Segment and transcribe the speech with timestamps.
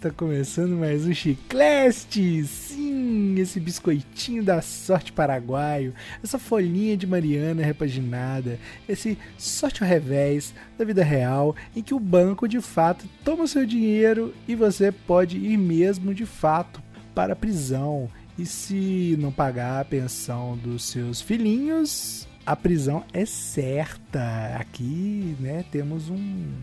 [0.00, 2.42] Está começando mais um Chicleste!
[2.46, 5.92] Sim, esse biscoitinho da sorte paraguaio,
[6.24, 8.58] essa folhinha de Mariana repaginada,
[8.88, 13.46] esse sorte ao revés da vida real, em que o banco de fato toma o
[13.46, 16.82] seu dinheiro e você pode ir mesmo de fato
[17.14, 18.08] para a prisão.
[18.38, 24.56] E se não pagar a pensão dos seus filhinhos, a prisão é certa.
[24.58, 26.54] Aqui, né, temos um,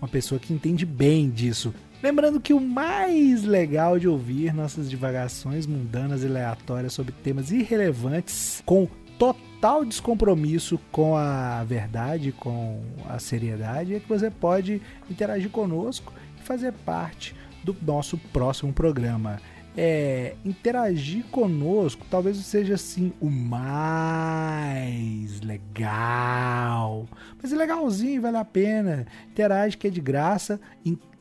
[0.00, 1.74] uma pessoa que entende bem disso.
[2.02, 8.62] Lembrando que o mais legal de ouvir nossas divagações mundanas e aleatórias sobre temas irrelevantes
[8.64, 8.86] com
[9.18, 14.80] total descompromisso com a verdade, com a seriedade, é que você pode
[15.10, 19.40] interagir conosco e fazer parte do nosso próximo programa
[19.80, 27.06] é, interagir conosco talvez seja assim o mais legal.
[27.40, 29.06] Mas é legalzinho, vale a pena.
[29.30, 30.60] Interage que é de graça,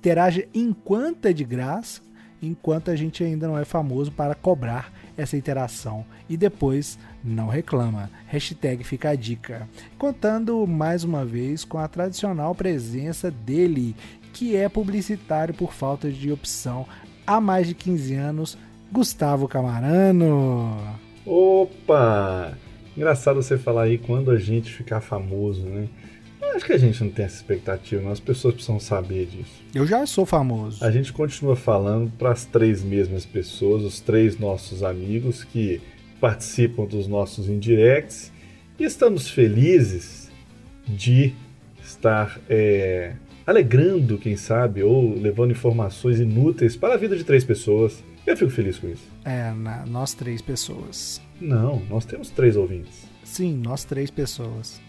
[0.08, 2.02] interage enquanto é de graça,
[2.42, 6.06] enquanto a gente ainda não é famoso para cobrar essa interação.
[6.30, 8.10] E depois não reclama.
[8.28, 9.68] Hashtag fica a dica.
[9.98, 13.98] Contando mais uma vez com a tradicional presença dele,
[14.32, 16.86] que é publicitário por falta de opção
[17.26, 18.58] há mais de 15 anos,
[18.90, 20.78] Gustavo Camarano.
[21.26, 22.58] Opa!
[22.96, 25.90] Engraçado você falar aí quando a gente ficar famoso, né?
[26.58, 28.12] Acho que a gente não tem essa expectativa, não.
[28.12, 29.62] as pessoas precisam saber disso.
[29.76, 30.84] Eu já sou famoso.
[30.84, 35.80] A gente continua falando para as três mesmas pessoas, os três nossos amigos que
[36.20, 38.32] participam dos nossos indirects,
[38.80, 40.32] e estamos felizes
[40.88, 41.36] de
[41.80, 43.14] estar é,
[43.46, 48.04] alegrando, quem sabe, ou levando informações inúteis para a vida de três pessoas.
[48.26, 49.08] Eu fico feliz com isso.
[49.24, 51.22] É, na, nós três pessoas.
[51.40, 53.06] Não, nós temos três ouvintes.
[53.24, 54.82] Sim, nós três pessoas.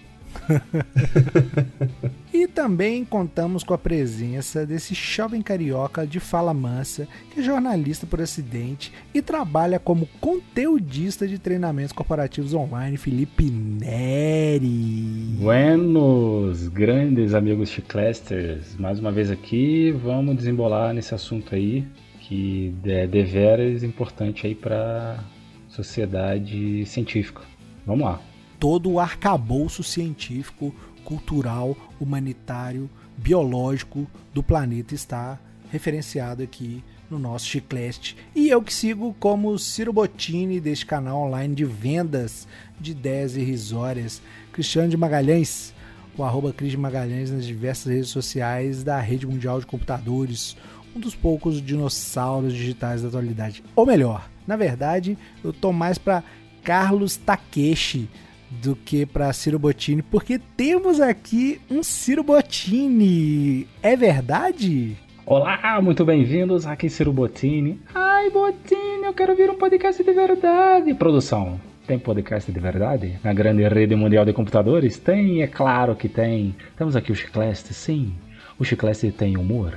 [2.33, 8.07] e também contamos com a presença desse jovem carioca de fala mansa, que é jornalista
[8.07, 15.37] por acidente e trabalha como conteudista de treinamentos corporativos online, Felipe Neri.
[15.39, 21.85] Buenos, grandes amigos chiclesters, mais uma vez aqui, vamos desembolar nesse assunto aí
[22.21, 25.25] que é deveras importante aí para
[25.69, 27.41] sociedade científica.
[27.87, 28.21] Vamos lá
[28.59, 30.75] todo o arcabouço científico,
[31.05, 35.39] cultural, humanitário, biológico do planeta está
[35.71, 38.17] referenciado aqui no nosso chiclete.
[38.35, 42.47] E eu que sigo como Ciro Bottini deste canal online de vendas
[42.79, 44.21] de ideias irrisórias,
[44.53, 45.73] Cristiano de Magalhães,
[46.17, 50.57] o arroba Cris de Magalhães nas diversas redes sociais da Rede Mundial de Computadores,
[50.95, 53.63] um dos poucos dinossauros digitais da atualidade.
[53.75, 56.25] Ou melhor, na verdade, eu tô mais para
[56.63, 58.09] Carlos Takeshi,
[58.51, 63.67] do que para Ciro Bottini, porque temos aqui um Ciro Bottini.
[63.83, 64.97] É verdade?
[65.27, 67.81] Olá, muito bem-vindos aqui Ciro Bottini.
[67.95, 70.95] Ai, Bottini, eu quero vir um podcast de verdade.
[70.95, 73.19] Produção, tem podcast de verdade?
[73.23, 74.99] Na grande rede mundial de computadores?
[74.99, 76.55] Tem, é claro que tem.
[76.77, 78.15] Temos aqui o Chicleste, sim.
[78.59, 79.75] O Chicleste tem humor,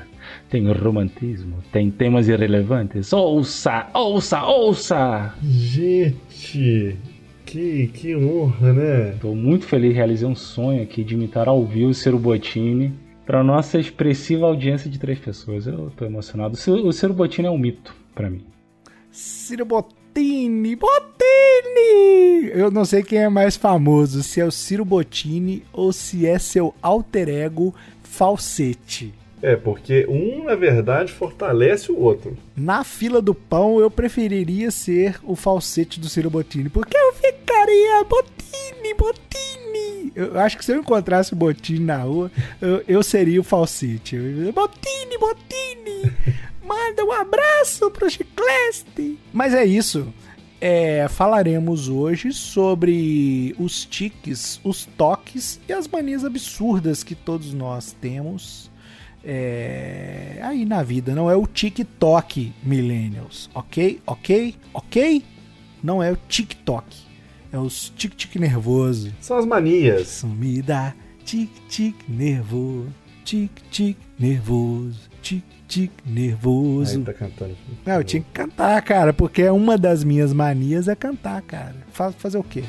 [0.50, 3.14] tem romantismo, tem temas irrelevantes.
[3.14, 5.36] Ouça, ouça, ouça!
[5.44, 6.98] Gente,
[7.52, 9.18] que, que honra, né?
[9.20, 12.94] Tô muito feliz, realizei um sonho aqui de imitar ao vivo o Ciro Bottini
[13.26, 15.68] para nossa expressiva audiência de três pessoas.
[15.68, 16.56] Eu tô emocionado.
[16.56, 18.46] O Ciro Bottini é um mito para mim.
[19.12, 22.52] Ciro Bottini, Bottini!
[22.54, 26.40] Eu não sei quem é mais famoso, se é o Ciro Bottini ou se é
[26.40, 29.14] seu alter ego Falsete.
[29.42, 32.38] É, porque um, na verdade, fortalece o outro.
[32.56, 37.11] Na fila do pão, eu preferiria ser o falsete do Ciro Bottini, porque eu
[37.52, 40.12] ficaria Bottini, Bottini.
[40.16, 42.32] Eu acho que se eu encontrasse o Bottini na rua,
[42.62, 44.16] eu, eu seria o falsete.
[44.16, 46.14] Eu, Bottini, Bottini,
[46.66, 49.20] manda um abraço pro Chicleste.
[49.34, 50.14] Mas é isso.
[50.60, 57.96] É, falaremos hoje sobre os tiques, os toques e as manias absurdas que todos nós
[58.00, 58.70] temos
[59.24, 61.16] é, aí na vida.
[61.16, 63.50] Não é o TikTok, millennials.
[63.56, 64.00] Ok?
[64.06, 64.56] Ok?
[64.72, 65.24] Ok?
[65.84, 67.11] Não é o TikTok.
[67.54, 69.14] É os tic-tic nervoso.
[69.20, 70.08] São as manias.
[70.08, 70.96] Sumida,
[71.26, 72.88] tic-tic nervoso.
[73.26, 75.10] Tic-tic nervoso.
[75.22, 77.00] Tic-tic nervoso.
[77.00, 77.58] Aí tá cantando.
[77.86, 81.76] Não, eu tinha que cantar, cara, porque uma das minhas manias é cantar, cara.
[81.92, 82.64] Fazer o quê?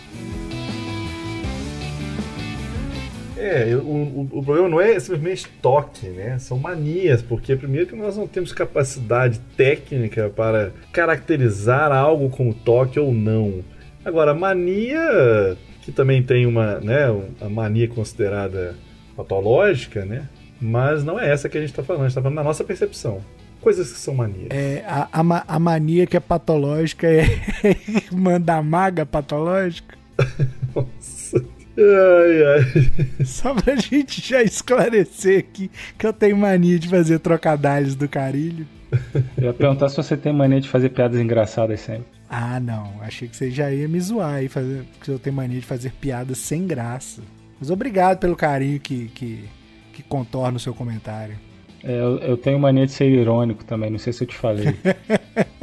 [3.43, 6.38] É, o, o, o, problema não é simplesmente toque, né?
[6.38, 13.00] São manias, porque primeiro que nós não temos capacidade técnica para caracterizar algo como toque
[13.00, 13.64] ou não.
[14.04, 17.04] Agora, mania, que também tem uma, né,
[17.40, 18.75] a mania considerada
[19.16, 20.28] patológica, né?
[20.60, 22.64] Mas não é essa que a gente está falando, a gente está falando da nossa
[22.64, 23.20] percepção.
[23.60, 24.49] Coisas que são manias.
[24.50, 27.25] É, a, a, a mania que é patológica é
[28.12, 29.96] mandar maga patológica?
[30.75, 31.44] Nossa.
[31.78, 33.25] Ai, ai.
[33.25, 38.66] Só pra gente já esclarecer aqui que eu tenho mania de fazer trocadilhos do carilho.
[39.38, 42.05] Eu ia perguntar se você tem mania de fazer piadas engraçadas sempre.
[42.34, 42.94] Ah, não.
[43.02, 45.93] Achei que você já ia me zoar aí, fazer, porque eu tenho mania de fazer
[45.93, 47.20] piadas sem graça.
[47.61, 49.44] Mas obrigado pelo carinho que, que,
[49.93, 51.37] que contorna o seu comentário.
[51.84, 54.75] É, eu, eu, tenho mania de ser irônico também, não sei se eu te falei.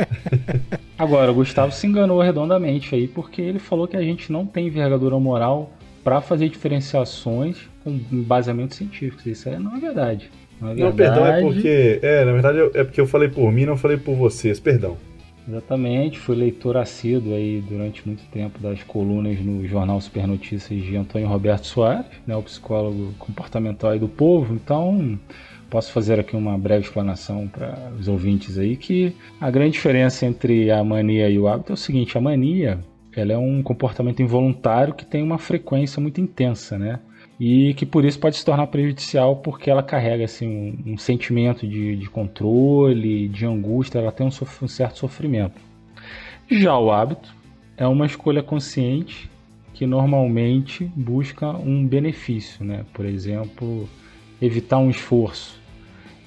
[0.95, 4.67] Agora, o Gustavo se enganou redondamente aí, porque ele falou que a gente não tem
[4.67, 5.71] envergadura moral
[6.03, 9.27] para fazer diferenciações com embasamento científico.
[9.27, 10.29] Isso aí não é verdade.
[10.61, 11.99] Não, é não perdão, é porque.
[12.03, 15.08] É, na verdade é porque eu falei por mim, não falei por vocês, perdão.
[15.49, 20.95] Exatamente, fui leitor assíduo aí durante muito tempo das colunas no jornal Super Notícias de
[20.95, 24.53] Antônio Roberto Soares, né, o psicólogo comportamental aí do povo.
[24.53, 25.19] Então,
[25.67, 30.69] posso fazer aqui uma breve explanação para os ouvintes aí que a grande diferença entre
[30.69, 32.79] a mania e o hábito é o seguinte: a mania
[33.15, 36.99] ela é um comportamento involuntário que tem uma frequência muito intensa, né?
[37.39, 41.65] E que por isso pode se tornar prejudicial porque ela carrega assim, um, um sentimento
[41.65, 45.61] de, de, controle, de angústia, ela tem um, um certo sofrimento.
[46.51, 47.33] Já o hábito
[47.77, 49.29] é uma escolha consciente
[49.73, 52.85] que normalmente busca um benefício, né?
[52.93, 53.87] Por exemplo,
[54.41, 55.57] evitar um esforço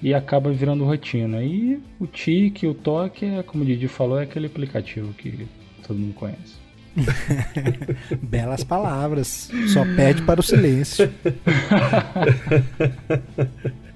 [0.03, 1.43] e acaba virando rotina.
[1.43, 5.47] E o tique, o toque, é, como o Didi falou, é aquele aplicativo que
[5.87, 6.62] todo mundo conhece.
[8.23, 9.51] Belas palavras.
[9.69, 11.11] Só pede para o silêncio.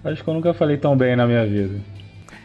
[0.05, 1.81] Acho que eu nunca falei tão bem na minha vida.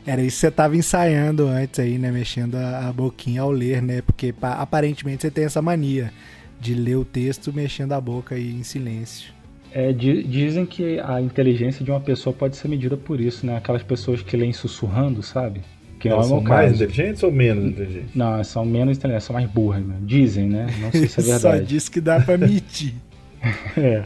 [0.06, 2.12] Era isso que você estava ensaiando antes aí, né?
[2.12, 4.02] Mexendo a, a boquinha ao ler, né?
[4.02, 6.12] Porque aparentemente você tem essa mania
[6.60, 9.32] de ler o texto mexendo a boca aí em silêncio.
[9.74, 13.56] É, dizem que a inteligência de uma pessoa pode ser medida por isso, né?
[13.56, 15.62] Aquelas pessoas que leem sussurrando, sabe?
[16.02, 18.16] Que Elas são mais inteligentes ou menos inteligentes?
[18.16, 19.96] Não, são menos inteligentes, são mais burras, né?
[20.02, 20.68] Dizem, né?
[20.82, 21.60] Não sei se é verdade.
[21.60, 22.96] Só diz que dá pra medir.
[23.78, 24.04] é.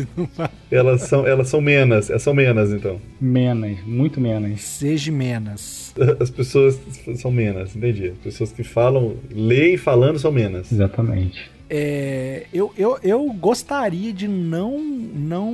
[0.70, 3.00] elas, são, elas são menos, são menos então.
[3.18, 4.60] Menos, muito menos.
[4.60, 5.94] Seja menos.
[6.20, 6.78] As pessoas
[7.16, 8.08] são menos, entendi.
[8.10, 10.70] As pessoas que falam, leem falando são menos.
[10.70, 11.50] Exatamente.
[11.68, 15.52] É, eu, eu, eu gostaria de não, não,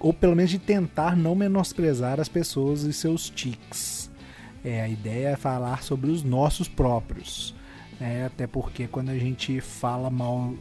[0.00, 3.95] ou pelo menos de tentar não menosprezar as pessoas e seus tics.
[4.66, 7.54] É, a ideia é falar sobre os nossos próprios.
[8.00, 8.26] Né?
[8.26, 10.54] Até porque quando a gente fala mal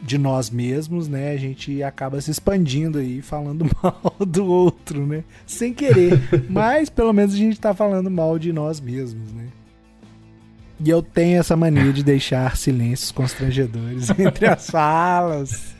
[0.00, 5.24] de nós mesmos, né, a gente acaba se expandindo aí, falando mal do outro, né?
[5.44, 6.20] Sem querer.
[6.48, 9.48] Mas pelo menos a gente está falando mal de nós mesmos, né?
[10.78, 15.74] E eu tenho essa mania de deixar silêncios constrangedores entre as falas.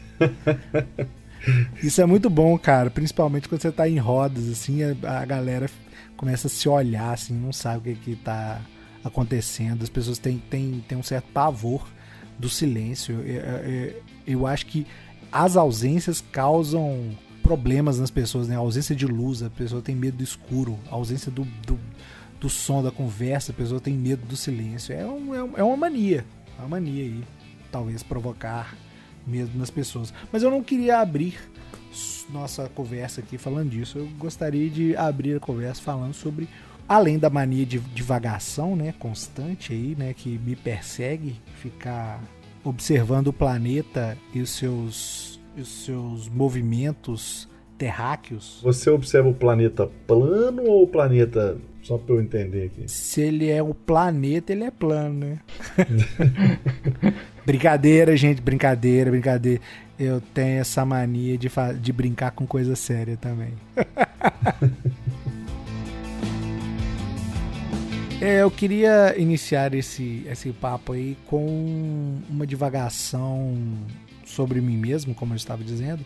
[1.83, 2.91] Isso é muito bom, cara.
[2.91, 5.69] Principalmente quando você tá em rodas, assim, a, a galera
[6.17, 8.61] começa a se olhar, assim, não sabe o que, que tá
[9.05, 9.83] acontecendo.
[9.83, 11.87] As pessoas têm, têm, têm um certo pavor
[12.39, 13.21] do silêncio.
[13.21, 14.87] Eu, eu, eu acho que
[15.31, 18.57] as ausências causam problemas nas pessoas, né?
[18.57, 21.79] A ausência de luz, a pessoa tem medo do escuro, a ausência do, do
[22.41, 24.95] do som da conversa, a pessoa tem medo do silêncio.
[24.95, 26.25] É, um, é, é uma mania.
[26.59, 27.25] É uma mania aí.
[27.71, 28.77] Talvez provocar
[29.27, 30.13] mesmo nas pessoas.
[30.33, 31.39] Mas eu não queria abrir
[32.31, 33.99] nossa conversa aqui falando disso.
[33.99, 36.49] Eu gostaria de abrir a conversa falando sobre
[36.89, 42.23] além da mania de divagação, né, constante aí, né, que me persegue, ficar
[42.63, 48.61] observando o planeta e os seus os seus movimentos terráqueos.
[48.63, 51.57] Você observa o planeta plano ou o planeta
[51.87, 52.83] só pra eu entender aqui.
[52.89, 55.39] Se ele é o planeta, ele é plano, né?
[57.47, 59.61] brincadeira, gente, brincadeira, brincadeira.
[59.97, 61.49] Eu tenho essa mania de,
[61.81, 63.55] de brincar com coisa séria também.
[68.21, 73.57] é, eu queria iniciar esse, esse papo aí com uma divagação
[74.25, 76.05] sobre mim mesmo, como eu estava dizendo.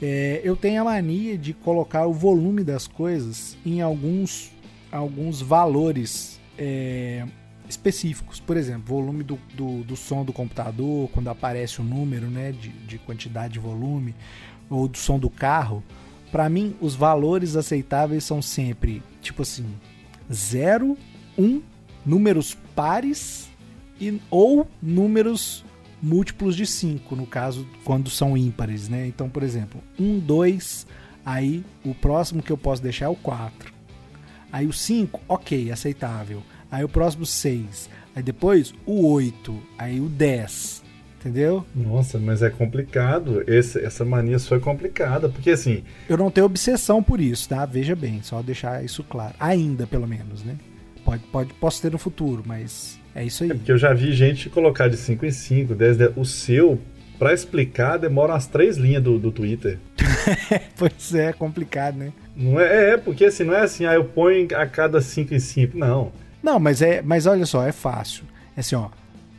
[0.00, 4.56] É, eu tenho a mania de colocar o volume das coisas em alguns
[4.90, 7.26] alguns valores é,
[7.68, 8.40] específicos.
[8.40, 12.52] Por exemplo, volume do, do, do, som do computador, quando aparece o um número né,
[12.52, 14.14] de, de quantidade de volume,
[14.68, 15.82] ou do som do carro.
[16.30, 19.66] Para mim, os valores aceitáveis são sempre tipo assim:
[20.32, 20.96] 0,
[21.36, 21.62] 1, um,
[22.04, 23.48] números pares
[24.00, 25.64] e, ou números
[26.00, 28.88] múltiplos de 5, no caso, quando são ímpares.
[28.88, 29.06] Né?
[29.06, 30.86] Então, por exemplo, 1, 2,
[31.24, 33.77] aí o próximo que eu posso deixar é o 4.
[34.52, 36.42] Aí o 5, ok, aceitável.
[36.70, 37.88] Aí o próximo 6.
[38.14, 39.56] Aí depois o 8.
[39.78, 40.82] Aí o 10.
[41.20, 41.66] Entendeu?
[41.74, 43.42] Nossa, mas é complicado.
[43.46, 45.82] Esse, essa mania foi complicada, porque assim.
[46.08, 47.66] Eu não tenho obsessão por isso, tá?
[47.66, 49.34] Veja bem, só deixar isso claro.
[49.40, 50.56] Ainda, pelo menos, né?
[51.04, 53.50] Pode, pode, posso ter no futuro, mas é isso aí.
[53.50, 56.10] É porque eu já vi gente colocar de 5 em 5, 10, 10.
[56.16, 56.78] O seu,
[57.18, 59.78] pra explicar, demora umas três linhas do, do Twitter.
[60.78, 62.12] pois é, complicado, né?
[62.36, 65.38] Não é, é, porque assim, não é assim, ah, eu ponho a cada 5 em
[65.40, 65.76] 5.
[65.76, 66.12] Não.
[66.42, 67.02] Não, mas é.
[67.02, 68.24] Mas olha só, é fácil.
[68.56, 68.88] É assim, ó.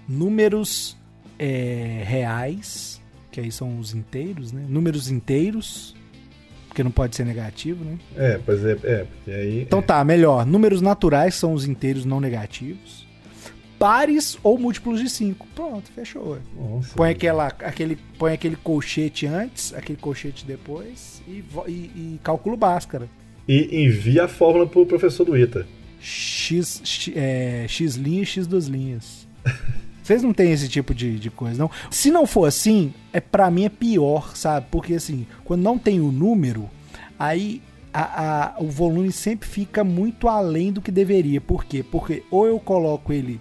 [0.07, 0.97] Números
[1.37, 4.65] é, reais, que aí são os inteiros, né?
[4.67, 5.95] Números inteiros,
[6.67, 7.97] porque não pode ser negativo, né?
[8.17, 9.61] É, pois é, é porque aí.
[9.61, 9.81] Então é.
[9.81, 10.45] tá, melhor.
[10.45, 13.07] Números naturais são os inteiros não negativos.
[13.79, 15.47] Pares ou múltiplos de 5.
[15.55, 16.37] Pronto, fechou.
[16.53, 22.57] Nossa, põe, aquela, aquele, põe aquele colchete antes, aquele colchete depois e, e, e cálculo
[22.57, 23.09] Bhaskara.
[23.47, 25.65] E envia a fórmula pro professor do ITA.
[26.01, 29.25] X, x, é, x linha e x duas linhas.
[30.03, 31.71] Vocês não têm esse tipo de, de coisa, não?
[31.89, 34.67] Se não for assim, é para mim é pior, sabe?
[34.69, 36.69] Porque assim, quando não tem o número,
[37.17, 37.61] aí
[37.93, 41.39] a, a, o volume sempre fica muito além do que deveria.
[41.39, 41.83] Por quê?
[41.83, 43.39] Porque ou eu coloco ele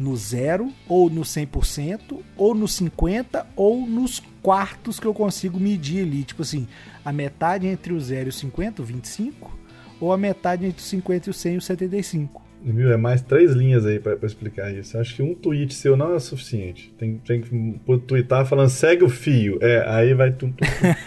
[0.00, 6.04] no zero, ou no 100%, ou no 50%, ou nos quartos que eu consigo medir
[6.04, 6.24] ali.
[6.24, 6.66] Tipo assim,
[7.04, 9.58] a metade entre o 0 e o 50, o 25,
[10.00, 12.50] ou a metade entre o 50 e o 100 e o 75.
[12.62, 12.92] Viu?
[12.92, 14.96] É mais três linhas aí pra, pra, explicar isso.
[14.98, 16.92] Acho que um tweet seu não é suficiente.
[16.98, 19.58] Tem, tem que twittar falando segue o fio.
[19.62, 20.54] É, aí vai tudo.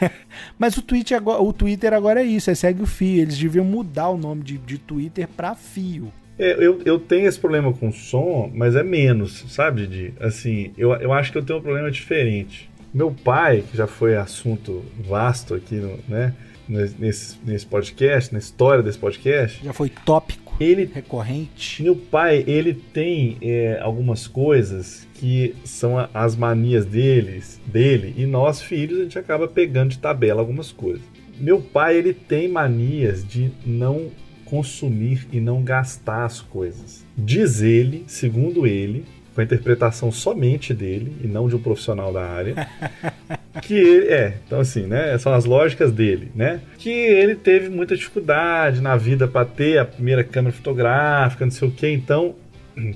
[0.58, 3.22] Mas o, tweet agora, o Twitter agora é isso, é segue o fio.
[3.22, 6.12] Eles deviam mudar o nome de, de Twitter pra fio.
[6.38, 10.14] É, eu, eu tenho esse problema com som, mas é menos, sabe, Didi?
[10.20, 12.70] Assim, eu, eu acho que eu tenho um problema diferente.
[12.94, 16.34] Meu pai, que já foi assunto vasto aqui, no, né?
[16.68, 19.64] Nesse, nesse podcast, na história desse podcast.
[19.64, 21.84] Já foi tópico, ele, recorrente.
[21.84, 28.62] Meu pai, ele tem é, algumas coisas que são as manias deles, dele, e nós,
[28.62, 31.04] filhos, a gente acaba pegando de tabela algumas coisas.
[31.38, 34.10] Meu pai, ele tem manias de não
[34.54, 37.04] consumir e não gastar as coisas.
[37.18, 42.24] Diz ele, segundo ele, com a interpretação somente dele e não de um profissional da
[42.24, 42.68] área,
[43.64, 46.62] que ele é, então assim, né, são as lógicas dele, né?
[46.78, 51.68] Que ele teve muita dificuldade na vida para ter a primeira câmera fotográfica, não sei
[51.68, 52.36] o que, então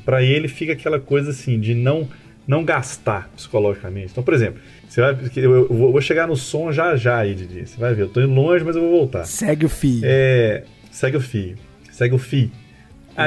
[0.06, 2.08] para ele fica aquela coisa assim de não
[2.48, 4.12] não gastar psicologicamente.
[4.12, 7.68] Então, por exemplo, você vai, eu vou chegar no som já já aí, Didi.
[7.68, 9.26] Você vai ver, eu tô indo longe, mas eu vou voltar.
[9.26, 10.02] Segue o fio.
[10.04, 10.64] É,
[10.98, 11.56] segue o fio.
[11.92, 12.50] Segue o fio.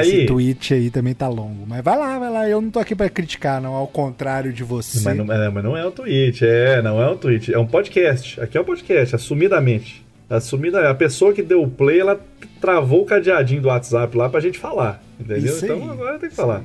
[0.03, 1.67] Esse tweet aí também tá longo.
[1.67, 2.49] Mas vai lá, vai lá.
[2.49, 3.75] Eu não tô aqui para criticar, não.
[3.75, 5.01] Ao contrário de você.
[5.03, 7.53] Mas não, é, mas não é um tweet, é, não é um tweet.
[7.53, 8.41] É um podcast.
[8.41, 10.05] Aqui é um podcast, assumidamente.
[10.29, 12.21] Assumida, a pessoa que deu o play, ela
[12.61, 15.03] travou o cadeadinho do WhatsApp lá pra gente falar.
[15.19, 15.57] Entendeu?
[15.57, 16.63] Então agora tem que falar.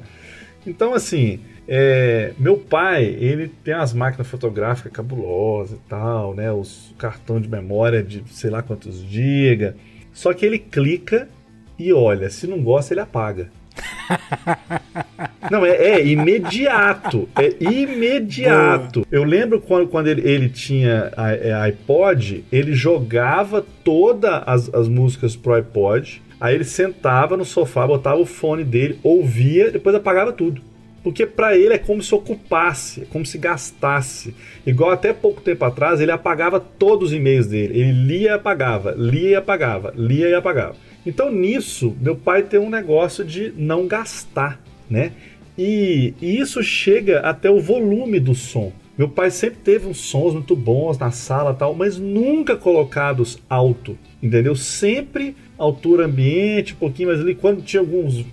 [0.68, 6.52] Então, assim, é, meu pai, ele tem as máquinas fotográficas cabulosas e tal, né?
[6.52, 9.74] Os cartão de memória de sei lá quantos gigas.
[10.16, 11.28] Só que ele clica
[11.78, 13.52] e olha, se não gosta, ele apaga.
[15.52, 17.30] Não, é, é, imediato.
[17.38, 19.02] É imediato.
[19.02, 19.08] Boa.
[19.12, 25.36] Eu lembro quando, quando ele, ele tinha é, iPod, ele jogava todas as, as músicas
[25.36, 26.22] pro iPod.
[26.40, 30.62] Aí ele sentava no sofá, botava o fone dele, ouvia, depois apagava tudo.
[31.06, 34.34] Porque para ele é como se ocupasse, é como se gastasse.
[34.66, 37.80] Igual até pouco tempo atrás, ele apagava todos os e-mails dele.
[37.80, 40.76] Ele lia e apagava, lia e apagava, lia e apagava.
[41.06, 44.60] Então nisso, meu pai tem um negócio de não gastar,
[44.90, 45.12] né?
[45.56, 48.74] E, e, isso chega até o volume do som.
[48.98, 53.96] Meu pai sempre teve uns sons muito bons na sala tal, mas nunca colocados alto,
[54.24, 54.56] entendeu?
[54.56, 57.36] Sempre altura ambiente, um pouquinho mais ali.
[57.36, 58.26] Quando tinha alguns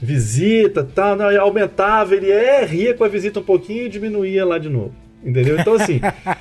[0.00, 4.58] visita tal, não, aumentava, ele é, ria com a visita um pouquinho e diminuía lá
[4.58, 4.94] de novo.
[5.22, 5.58] Entendeu?
[5.58, 6.00] Então, assim,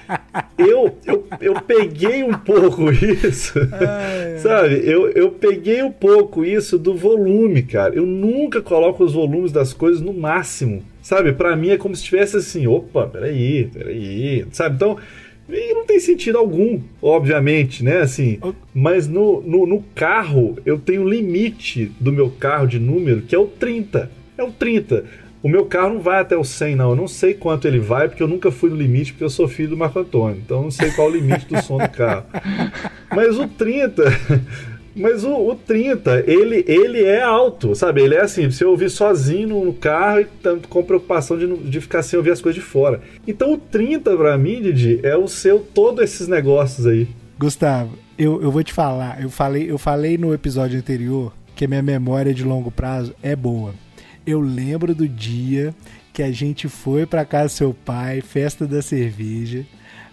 [0.58, 4.82] eu, eu, eu peguei um pouco isso, ai, sabe?
[4.86, 7.96] Eu, eu peguei um pouco isso do volume, cara.
[7.96, 11.34] Eu nunca coloco os volumes das coisas no máximo, sabe?
[11.34, 14.76] Para mim é como se tivesse assim, opa, peraí, peraí, sabe?
[14.76, 14.98] Então,
[15.50, 18.00] e não tem sentido algum, obviamente, né?
[18.00, 18.39] Assim,
[18.74, 23.39] mas no, no, no carro eu tenho limite do meu carro de número, que é
[23.39, 24.12] o 30.
[24.38, 25.06] É o 30.
[25.42, 26.89] O meu carro não vai até o 100, não.
[26.89, 29.48] Eu não sei quanto ele vai, porque eu nunca fui no limite, porque eu sou
[29.48, 30.42] filho do Marco Antônio.
[30.44, 32.25] Então eu não sei qual o limite do som do carro.
[33.16, 34.04] Mas o 30.
[34.98, 38.01] Mas o, o 30, ele, ele é alto, sabe?
[38.01, 40.27] Ele é assim, você ouvir sozinho no, carro e
[40.68, 43.00] com preocupação de, de ficar sem ouvir as coisas de fora.
[43.27, 47.08] Então o 30, pra mim, Didi, é o seu todos esses negócios aí.
[47.38, 51.68] Gustavo, eu, eu vou te falar, eu falei, eu falei no episódio anterior que a
[51.68, 53.74] minha memória de longo prazo é boa.
[54.25, 55.74] eu lembro do dia
[56.12, 59.63] que a gente foi pra casa do seu pai, festa da cerveja.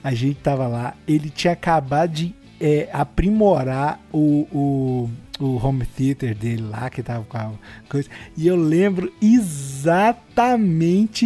[0.03, 6.35] A gente tava lá, ele tinha acabado de é, aprimorar o, o, o home theater
[6.35, 7.53] dele lá, que tava com a
[7.91, 8.09] coisa.
[8.35, 9.71] E eu lembro exatamente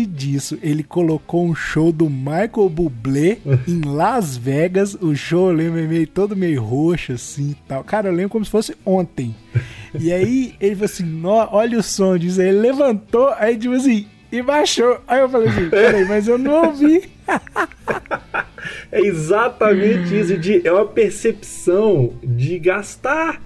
[0.05, 0.59] disso.
[0.61, 4.95] Ele colocou um show do Michael Bublé em Las Vegas.
[4.95, 7.85] O show, eu lembro, é meio, todo meio roxo assim e tal.
[7.85, 9.33] Cara, eu lembro como se fosse ontem.
[9.99, 12.43] E aí ele falou assim: olha o som disso.
[12.43, 15.01] Aí ele levantou, aí tipo assim, e baixou.
[15.07, 17.11] Aí eu falei assim: peraí, mas eu não ouvi.
[18.93, 20.37] é exatamente isso.
[20.39, 23.41] De, é uma percepção de gastar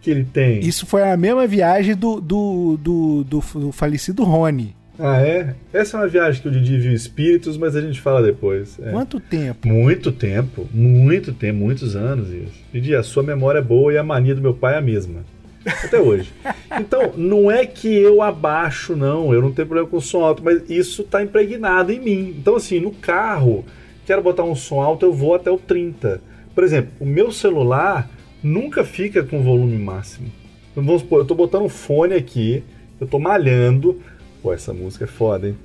[0.00, 0.60] que ele tem.
[0.60, 4.76] Isso foi a mesma viagem do, do, do, do, do falecido Rony.
[4.98, 5.54] Ah, é?
[5.72, 8.78] Essa é uma viagem que o Didi viu espíritos, mas a gente fala depois.
[8.80, 8.90] É.
[8.90, 9.68] Quanto tempo?
[9.68, 12.64] Muito tempo, muito tempo, muitos anos isso.
[12.72, 15.20] Didi, a sua memória é boa e a mania do meu pai é a mesma.
[15.64, 16.32] Até hoje.
[16.80, 19.32] Então, não é que eu abaixo, não.
[19.32, 22.34] Eu não tenho problema com som alto, mas isso está impregnado em mim.
[22.38, 23.64] Então, assim, no carro,
[24.06, 26.20] quero botar um som alto, eu vou até o 30.
[26.54, 28.08] Por exemplo, o meu celular
[28.42, 30.30] nunca fica com volume máximo.
[30.72, 32.62] Então, vamos supor, eu estou botando um fone aqui,
[33.00, 34.00] eu estou malhando.
[34.42, 35.56] Pô, essa música é foda, hein?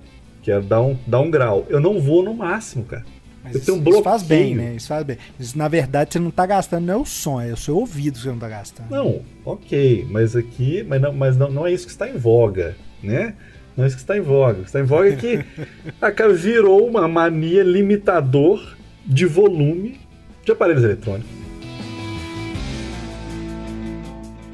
[0.42, 1.66] Quero dar um, dar um grau.
[1.70, 3.06] Eu não vou no máximo, cara.
[3.44, 3.96] Mas um bloqueio.
[3.96, 4.74] Isso faz bem, né?
[4.76, 5.18] Isso faz bem.
[5.40, 8.14] Isso, na verdade, você não está gastando não é o som, é o seu ouvido
[8.14, 8.90] que você não está gastando.
[8.90, 10.08] Não, ok.
[10.10, 13.36] Mas aqui, mas, não, mas não, não é isso que está em voga, né?
[13.76, 14.60] Não é isso que está em voga.
[14.60, 15.44] O que está em voga é que
[16.02, 20.00] a cara virou uma mania limitador de volume
[20.46, 21.30] de aparelhos eletrônicos.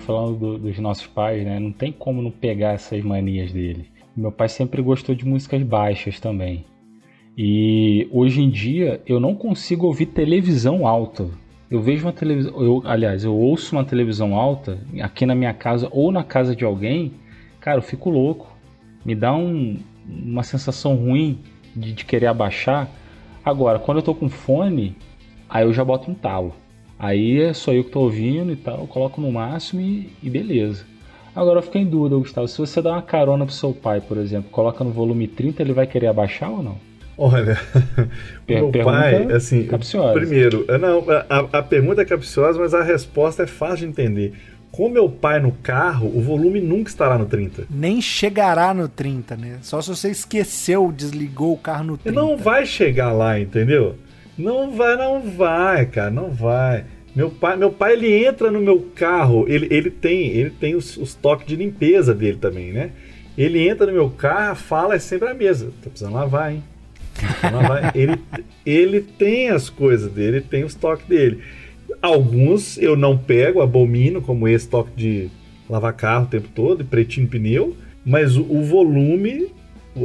[0.05, 1.59] Falando do, dos nossos pais, né?
[1.59, 3.87] Não tem como não pegar essas manias dele.
[4.15, 6.65] Meu pai sempre gostou de músicas baixas também.
[7.41, 11.29] E hoje em dia eu não consigo ouvir televisão alta.
[11.71, 15.87] Eu vejo uma televisão, eu, aliás, eu ouço uma televisão alta aqui na minha casa
[15.89, 17.13] ou na casa de alguém,
[17.61, 18.53] cara, eu fico louco.
[19.05, 21.39] Me dá um, uma sensação ruim
[21.73, 22.89] de, de querer abaixar.
[23.45, 24.97] Agora, quando eu tô com fone,
[25.49, 26.53] aí eu já boto um talo.
[26.99, 30.85] Aí é só eu que tô ouvindo e tal, coloco no máximo e, e beleza.
[31.33, 34.17] Agora eu fico em dúvida, Gustavo, se você dá uma carona pro seu pai, por
[34.17, 36.88] exemplo, coloca no volume 30, ele vai querer abaixar ou não?
[37.21, 37.59] Olha,
[38.47, 40.13] o meu pai, assim, capciosa.
[40.13, 44.33] primeiro, é, não, a, a pergunta é capciosa, mas a resposta é fácil de entender.
[44.71, 47.65] Com meu pai no carro, o volume nunca estará no 30.
[47.69, 49.57] Nem chegará no 30, né?
[49.61, 52.17] Só se você esqueceu, desligou o carro no 30.
[52.17, 53.95] Não vai chegar lá, entendeu?
[54.37, 56.85] Não vai, não vai, cara, não vai.
[57.13, 60.95] Meu pai, meu pai ele entra no meu carro, ele, ele tem, ele tem os,
[60.95, 62.91] os toques de limpeza dele também, né?
[63.37, 65.73] Ele entra no meu carro, fala é sempre a mesa.
[65.83, 66.63] Tô precisando lavar, hein?
[67.93, 68.19] Ele,
[68.65, 71.41] ele tem as coisas dele, tem os toques dele.
[72.01, 75.29] Alguns eu não pego, abomino, como esse toque de
[75.69, 79.47] lavar carro o tempo todo, pretinho pneu, mas o, o volume,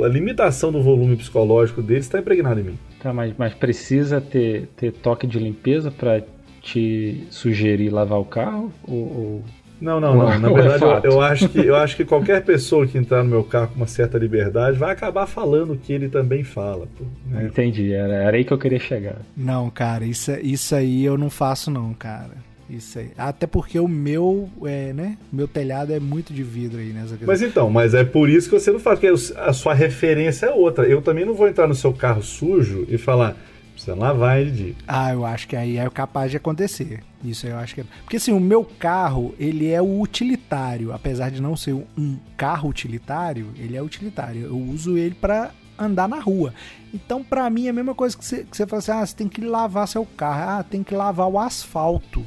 [0.03, 2.79] a limitação do volume psicológico dele está impregnado em mim.
[3.01, 6.23] Tá, mas, mas precisa ter, ter toque de limpeza para
[6.63, 8.73] te sugerir lavar o carro?
[8.87, 9.45] Ou, ou
[9.85, 10.39] não, não, não.
[10.39, 13.29] Na é verdade, eu, eu, acho que, eu acho que qualquer pessoa que entrar no
[13.29, 16.89] meu carro com uma certa liberdade vai acabar falando o que ele também fala.
[17.27, 17.45] Né?
[17.45, 19.17] Entendi, era, era aí que eu queria chegar.
[19.37, 22.33] Não, cara, isso, isso aí eu não faço, não, cara.
[22.69, 23.11] Isso aí.
[23.19, 25.19] Até porque o meu, é, né?
[25.31, 28.59] Meu telhado é muito de vidro aí nessa Mas então, mas é por isso que
[28.59, 30.87] você não faz, porque a sua referência é outra.
[30.87, 33.37] Eu também não vou entrar no seu carro sujo e falar
[33.85, 34.77] Precisa lavar ele de.
[34.89, 37.03] Ah, eu acho que aí é capaz de acontecer.
[37.23, 37.85] Isso eu acho que é.
[38.03, 40.91] Porque assim, o meu carro, ele é o utilitário.
[40.91, 44.47] Apesar de não ser um carro utilitário, ele é utilitário.
[44.47, 46.55] Eu uso ele para andar na rua.
[46.95, 49.15] Então, para mim, é a mesma coisa que você, que você fala assim: ah, você
[49.15, 50.61] tem que lavar seu carro.
[50.61, 52.25] Ah, tem que lavar o asfalto.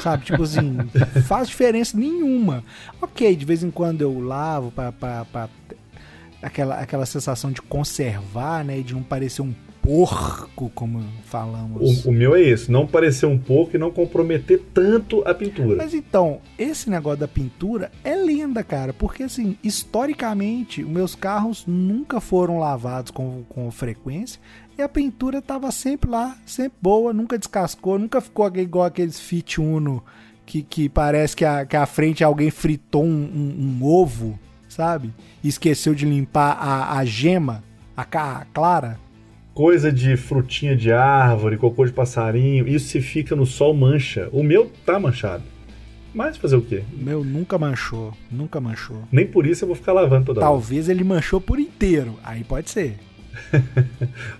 [0.00, 0.24] Sabe?
[0.24, 0.78] Tipo assim,
[1.28, 2.64] faz diferença nenhuma.
[3.00, 5.48] Ok, de vez em quando eu lavo para
[6.42, 8.80] aquela, aquela sensação de conservar, né?
[8.80, 12.04] De não parecer um porco, como falamos.
[12.04, 15.76] O, o, meu é esse, não parecer um porco e não comprometer tanto a pintura.
[15.76, 21.64] Mas então, esse negócio da pintura é lenda, cara, porque assim, historicamente, os meus carros
[21.66, 24.40] nunca foram lavados com, com frequência
[24.78, 29.60] e a pintura estava sempre lá, sempre boa, nunca descascou, nunca ficou igual aqueles Fit
[29.60, 30.02] Uno
[30.46, 35.12] que, que parece que a, que a frente alguém fritou um, um, um ovo, sabe?
[35.42, 37.64] E esqueceu de limpar a, a gema,
[37.96, 38.98] a, a clara
[39.54, 44.28] coisa de frutinha de árvore, cocô de passarinho, isso se fica no sol mancha.
[44.32, 45.42] O meu tá manchado.
[46.14, 46.82] Mas fazer o quê?
[46.92, 49.02] O meu nunca manchou, nunca manchou.
[49.10, 50.94] Nem por isso eu vou ficar lavando toda Talvez hora.
[50.94, 52.98] ele manchou por inteiro, aí pode ser.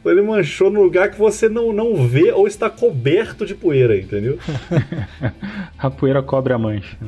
[0.04, 3.98] ou ele manchou no lugar que você não, não vê ou está coberto de poeira,
[3.98, 4.38] entendeu?
[5.78, 6.98] a poeira cobre a mancha.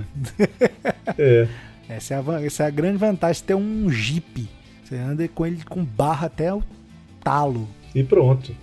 [1.19, 1.47] é.
[1.87, 4.49] Essa é a, essa é a grande vantagem de ter um Jeep.
[4.83, 6.63] Você anda com ele com barra até o
[7.23, 7.69] talo.
[7.95, 8.55] E pronto.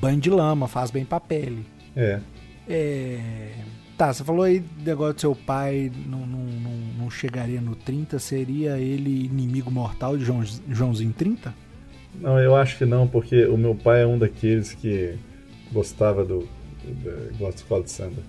[0.00, 1.66] Banho de lama, faz bem pra pele.
[1.96, 2.20] É.
[2.68, 3.52] É...
[3.96, 7.76] Tá, você falou aí do negócio do seu pai não, não, não, não chegaria no
[7.76, 11.54] 30, seria ele inimigo mortal de João, Joãozinho 30?
[12.14, 15.16] Não, eu acho que não, porque o meu pai é um daqueles que
[15.70, 16.48] gostava do.
[16.82, 18.22] do gosta de escola de samba.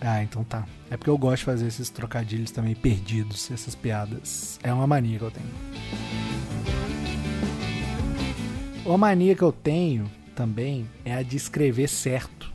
[0.00, 0.64] Ah, então tá.
[0.90, 4.58] É porque eu gosto de fazer esses trocadilhos também perdidos, essas piadas.
[4.62, 6.85] É uma mania que eu tenho.
[8.86, 10.04] Uma mania que eu tenho
[10.36, 12.52] também é a de escrever certo.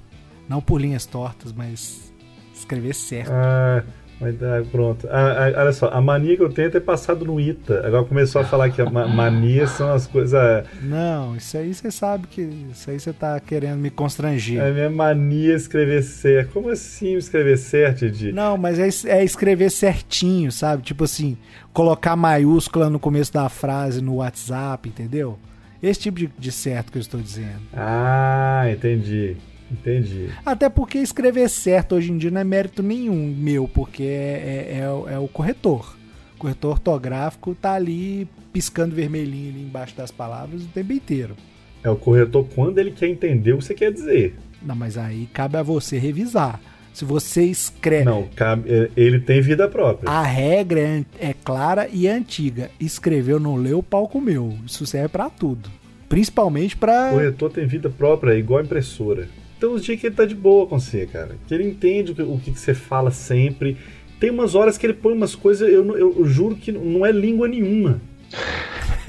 [0.48, 2.14] Não por linhas tortas, mas
[2.56, 3.32] escrever certo.
[3.34, 3.84] Ah,
[4.18, 5.10] mas ah, pronto.
[5.12, 7.86] Ah, ah, olha só, a mania que eu tenho é ter passado no ITA.
[7.86, 10.64] Agora começou a falar que a ma mania são as coisas.
[10.82, 12.42] Não, isso aí você sabe que.
[12.72, 14.62] Isso aí você tá querendo me constranger.
[14.62, 16.54] É minha mania escrever certo.
[16.54, 18.32] Como assim escrever certo, Didi?
[18.32, 20.82] Não, mas é, é escrever certinho, sabe?
[20.82, 21.38] Tipo assim,
[21.74, 25.38] colocar maiúscula no começo da frase no WhatsApp, entendeu?
[25.82, 27.62] Esse tipo de, de certo que eu estou dizendo.
[27.74, 29.36] Ah, entendi.
[29.72, 30.30] Entendi.
[30.46, 35.10] Até porque escrever certo hoje em dia não é mérito nenhum meu, porque é, é,
[35.10, 35.96] é, é o corretor.
[36.36, 41.36] O corretor ortográfico tá ali piscando vermelhinho ali embaixo das palavras o tempo inteiro.
[41.84, 44.36] É o corretor quando ele quer entender o que você quer dizer.
[44.62, 46.60] Não, mas aí cabe a você revisar.
[46.94, 48.06] Se você escreve.
[48.06, 50.10] Não, cabe, ele tem vida própria.
[50.10, 52.70] A regra é, é clara e antiga.
[52.80, 54.58] Escreveu, não leu, pau comeu.
[54.66, 55.70] Isso serve para tudo.
[56.10, 57.10] Principalmente para.
[57.10, 59.30] O corretor tem vida própria, igual a impressora.
[59.58, 61.38] Então os dias que ele tá de boa com você, cara.
[61.48, 63.78] Que ele entende o que, que você fala sempre.
[64.20, 67.12] Tem umas horas que ele põe umas coisas, eu, eu, eu juro que não é
[67.12, 68.02] língua nenhuma.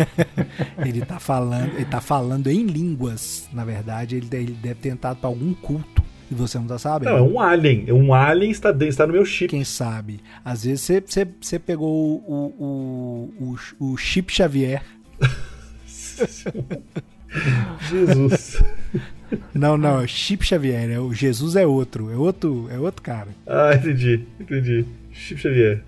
[0.85, 5.19] ele tá falando, ele tá falando em línguas, na verdade, ele, ele deve ter entrado
[5.19, 5.92] para algum culto
[6.33, 7.11] e você não tá sabendo.
[7.11, 7.85] Não, é um alien.
[7.87, 9.49] É um alien está, está no meu chip.
[9.49, 10.21] Quem sabe?
[10.45, 14.83] Às vezes você, você, você pegou o, o, o, o chip Xavier.
[17.89, 18.63] Jesus.
[19.55, 20.91] Não, não, é Chip Xavier.
[20.91, 22.11] É o Jesus é outro.
[22.11, 23.29] É outro, é outro cara.
[23.47, 24.25] Ah, entendi.
[24.39, 24.85] Entendi.
[25.13, 25.83] Chip Xavier.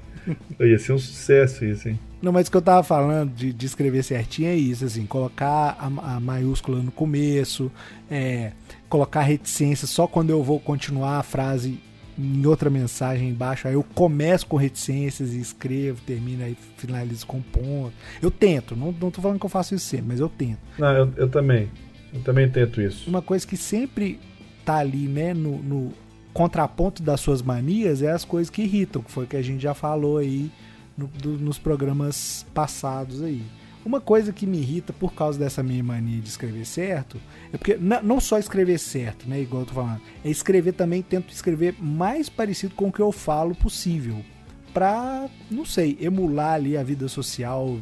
[0.58, 1.98] Ia ser um sucesso isso, hein?
[2.22, 5.76] Não, mas o que eu tava falando de, de escrever certinho é isso, assim, colocar
[5.78, 7.70] a, a maiúscula no começo,
[8.10, 8.52] é,
[8.88, 11.80] colocar reticência só quando eu vou continuar a frase
[12.18, 17.42] em outra mensagem embaixo, aí eu começo com reticências e escrevo, termino e finalizo com
[17.42, 17.92] ponto.
[18.22, 20.60] Eu tento, não, não tô falando que eu faço isso sempre, mas eu tento.
[20.78, 21.68] Não, eu, eu também.
[22.12, 23.10] Eu também tento isso.
[23.10, 24.20] Uma coisa que sempre
[24.64, 25.92] tá ali, né, no, no
[26.32, 29.62] contraponto das suas manias é as coisas que irritam, que foi o que a gente
[29.62, 30.50] já falou aí
[30.96, 33.42] no, do, nos programas passados aí.
[33.84, 37.20] Uma coisa que me irrita por causa dessa minha mania de escrever certo
[37.52, 41.30] é porque não só escrever certo, né, igual eu tô falando, é escrever também, tento
[41.30, 44.24] escrever mais parecido com o que eu falo possível,
[44.72, 47.78] pra, não sei, emular ali a vida social,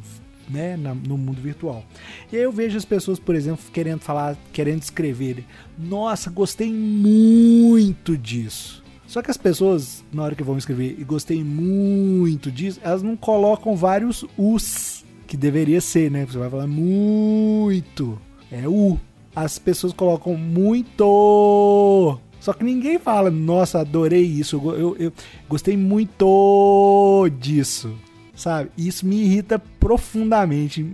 [0.50, 1.84] né, no mundo virtual.
[2.32, 5.44] E aí eu vejo as pessoas, por exemplo, querendo falar, querendo escrever,
[5.78, 8.82] nossa, gostei muito disso.
[9.06, 13.16] Só que as pessoas, na hora que vão escrever e gostei muito disso, elas não
[13.16, 15.01] colocam vários us
[15.32, 16.26] que deveria ser, né?
[16.26, 18.18] Você vai falar muito.
[18.50, 18.98] É o.
[19.34, 22.18] As pessoas colocam muito.
[22.38, 24.60] Só que ninguém fala, nossa, adorei isso.
[24.62, 25.12] Eu, eu, eu
[25.48, 27.96] gostei muito disso.
[28.34, 28.70] Sabe?
[28.76, 30.84] Isso me irrita profundamente.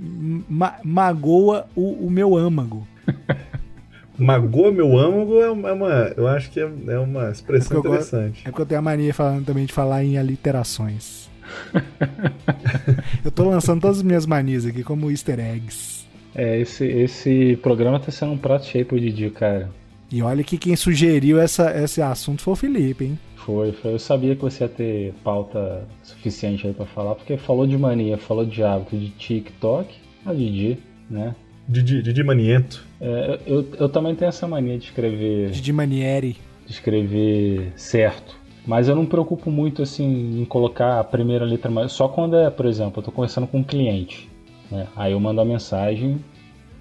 [0.48, 2.86] Ma magoa o, o meu âmago.
[4.16, 5.88] Magoa meu âmago é uma.
[6.16, 8.42] Eu acho que é, é uma expressão é interessante.
[8.44, 11.27] é porque eu tenho a mania falando também de falar em aliterações.
[13.24, 16.06] eu tô lançando todas as minhas manias aqui como easter eggs.
[16.34, 19.70] É, esse, esse programa tá sendo um prato cheio pro Didi, cara.
[20.10, 23.18] E olha que quem sugeriu essa, esse assunto foi o Felipe, hein?
[23.36, 23.94] Foi, foi.
[23.94, 28.16] Eu sabia que você ia ter pauta suficiente aí pra falar, porque falou de mania,
[28.16, 30.78] falou de hábito de TikTok, a Didi,
[31.10, 31.34] né?
[31.68, 32.86] Didi, Didi Maniento.
[33.00, 35.50] É, eu, eu também tenho essa mania de escrever.
[35.50, 36.36] Didi Manieri.
[36.66, 38.36] De escrever certo.
[38.68, 41.90] Mas eu não me preocupo muito assim em colocar a primeira letra mais.
[41.90, 44.28] Só quando é, por exemplo, eu estou conversando com um cliente.
[44.70, 44.86] Né?
[44.94, 46.22] Aí eu mando a mensagem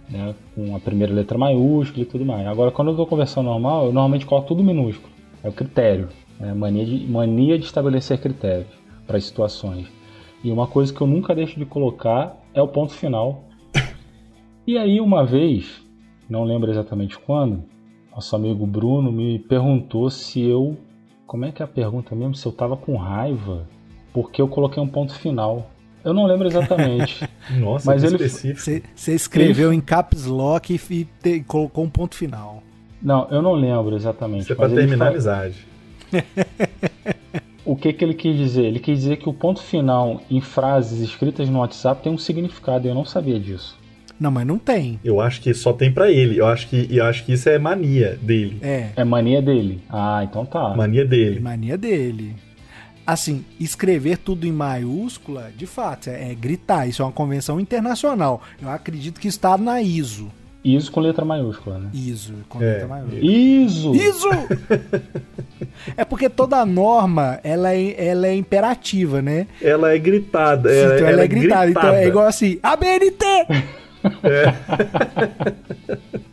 [0.09, 2.45] né, com a primeira letra maiúscula e tudo mais.
[2.45, 5.13] Agora, quando eu estou conversando normal, eu normalmente coloco tudo minúsculo.
[5.41, 6.09] É o critério.
[6.37, 6.53] Né?
[6.53, 8.67] Mania, de, mania de estabelecer critérios
[9.07, 9.87] para as situações.
[10.43, 13.45] E uma coisa que eu nunca deixo de colocar é o ponto final.
[14.67, 15.81] E aí, uma vez,
[16.29, 17.63] não lembro exatamente quando,
[18.13, 20.77] nosso amigo Bruno me perguntou se eu
[21.27, 22.33] como é que é a pergunta mesmo?
[22.33, 23.67] Se eu tava com raiva
[24.13, 25.69] porque eu coloquei um ponto final.
[26.03, 27.27] Eu não lembro exatamente.
[27.59, 28.87] Nossa, mas ele específico.
[28.95, 29.77] Você escreveu ele...
[29.77, 32.63] em caps lock e, te, colocou um ponto final.
[33.01, 34.43] Não, eu não lembro exatamente.
[34.43, 35.67] Isso é pra terminar a amizade.
[37.65, 38.63] o, que, que ele quis dizer?
[38.63, 42.87] Ele quis dizer que o ponto final em frases escritas no WhatsApp tem um significado.
[42.87, 43.77] Eu não sabia disso.
[44.19, 44.99] Não, mas não tem.
[45.03, 46.39] Eu acho que só tem pra ele.
[46.39, 48.57] Eu acho que, eu acho que isso é mania dele.
[48.61, 49.81] É, É mania dele.
[49.89, 50.75] Ah, então tá.
[50.75, 51.39] Mania dele.
[51.39, 52.33] mania dele.
[53.05, 56.87] Assim, escrever tudo em maiúscula, de fato, é, é gritar.
[56.87, 58.41] Isso é uma convenção internacional.
[58.61, 60.29] Eu acredito que está na ISO.
[60.65, 61.89] Isso com letra maiúscula, né?
[61.93, 63.21] ISO, com É, letra maiúscula.
[63.23, 63.95] ISO!
[63.95, 64.29] ISO!
[65.95, 69.47] é porque toda norma, ela é, ela é imperativa, né?
[69.61, 70.69] Ela é gritada.
[70.69, 71.69] então Ela, ela, ela é gritada.
[71.69, 73.23] Então é igual assim, ABNT!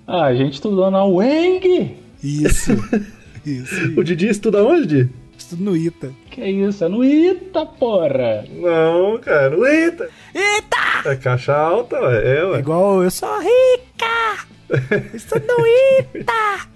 [0.06, 1.96] Ah, a gente estudou na UENG!
[2.22, 2.72] Isso.
[3.44, 3.92] Isso.
[3.98, 5.08] O Didi estuda onde?
[5.36, 6.10] Isso tudo no ITA.
[6.30, 6.84] Que isso?
[6.84, 8.44] É no ITA, porra!
[8.54, 9.54] Não, cara.
[9.68, 10.08] Eita!
[10.34, 11.10] Eita!
[11.10, 12.22] É caixa alta, ué.
[12.24, 12.58] É, É ué.
[12.60, 14.46] igual eu sou rica!
[15.14, 16.68] Isso no ITA!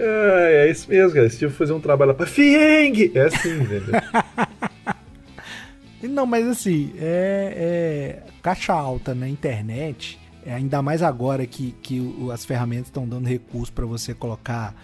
[0.00, 1.28] É, é isso mesmo, cara.
[1.28, 3.12] Se eu fazer um trabalho lá pra Fieng!
[3.14, 3.94] É assim, entendeu?
[6.08, 12.00] Não, mas assim, é, é caixa alta na internet, é, ainda mais agora que, que
[12.32, 14.74] as ferramentas estão dando recurso para você colocar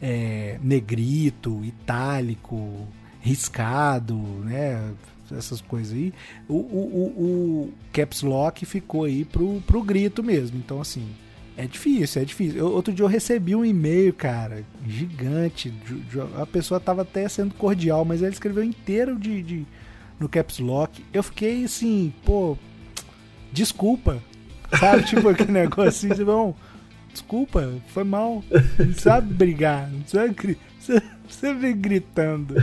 [0.00, 2.86] é, negrito, itálico,
[3.20, 4.92] riscado, né?
[5.36, 6.12] Essas coisas aí.
[6.48, 7.22] O, o, o,
[7.66, 10.56] o Caps Lock ficou aí pro, pro grito mesmo.
[10.56, 11.06] Então, assim,
[11.56, 12.58] é difícil, é difícil.
[12.58, 15.68] Eu- outro dia eu recebi um e-mail, cara, gigante.
[15.70, 19.66] de- de- a pessoa tava até sendo cordial, mas ele escreveu inteiro de, de-
[20.18, 21.04] no Caps Lock.
[21.12, 22.56] Eu fiquei assim, pô,
[23.52, 24.18] desculpa.
[24.78, 26.54] Sabe, tipo aquele negócio assim, bom,
[27.12, 28.42] desculpa, foi mal.
[28.50, 32.54] Não precisa brigar, não precisa, precisa vir gritando.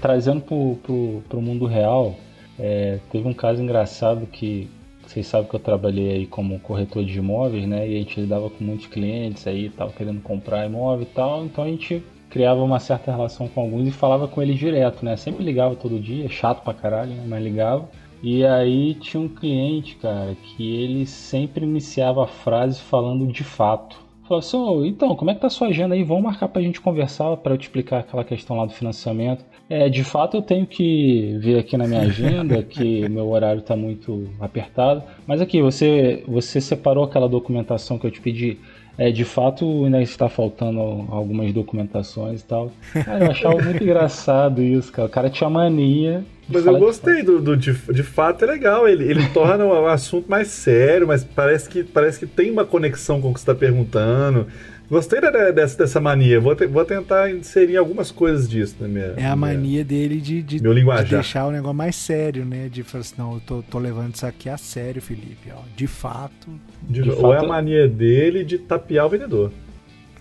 [0.00, 2.16] Trazendo pro, pro, pro mundo real,
[2.58, 4.68] é, teve um caso engraçado que
[5.06, 7.88] vocês sabem que eu trabalhei aí como corretor de imóveis, né?
[7.88, 11.64] E a gente lidava com muitos clientes aí, tava querendo comprar imóvel e tal, então
[11.64, 15.16] a gente criava uma certa relação com alguns e falava com eles direto, né?
[15.16, 17.24] Sempre ligava todo dia, chato pra caralho, né?
[17.28, 17.90] Mas ligava.
[18.22, 24.00] E aí tinha um cliente, cara, que ele sempre iniciava a frase falando de fato.
[24.22, 26.02] Falou assim, "Ô, então, como é que tá a sua agenda aí?
[26.02, 29.44] Vamos marcar pra gente conversar pra eu te explicar aquela questão lá do financiamento.
[29.68, 33.76] É, de fato eu tenho que ver aqui na minha agenda que meu horário tá
[33.76, 35.02] muito apertado.
[35.26, 38.58] Mas aqui, você, você separou aquela documentação que eu te pedi.
[38.98, 42.70] É, de fato ainda está faltando algumas documentações e tal.
[43.04, 45.08] Cara, eu achava muito engraçado isso, cara.
[45.08, 46.24] O cara tinha mania.
[46.48, 48.86] Mas eu gostei do, do de, de fato é legal.
[48.86, 53.20] Ele, ele torna o assunto mais sério, mas parece que, parece que tem uma conexão
[53.20, 54.46] com o que você está perguntando.
[54.92, 56.38] Gostei da- dessa, dessa mania.
[56.38, 59.14] Vou, te- vou tentar inserir algumas coisas disso na minha.
[59.16, 61.08] É a na minha- mania dele de, de, Meu de linguajar.
[61.08, 62.68] deixar o negócio mais sério, né?
[62.70, 65.50] De falar assim, não, eu tô, tô levando isso aqui a sério, Felipe.
[65.50, 66.46] Ó, de fato,
[66.82, 69.50] de- de ou é a mania dele de tapear o vendedor.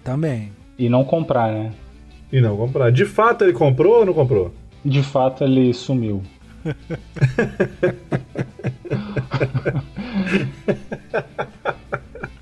[0.06, 0.54] também.
[0.80, 1.74] E não comprar, né?
[2.32, 2.94] E não comprar.
[2.94, 4.54] De fato ele comprou ou não comprou?
[4.86, 6.22] De fato ele sumiu.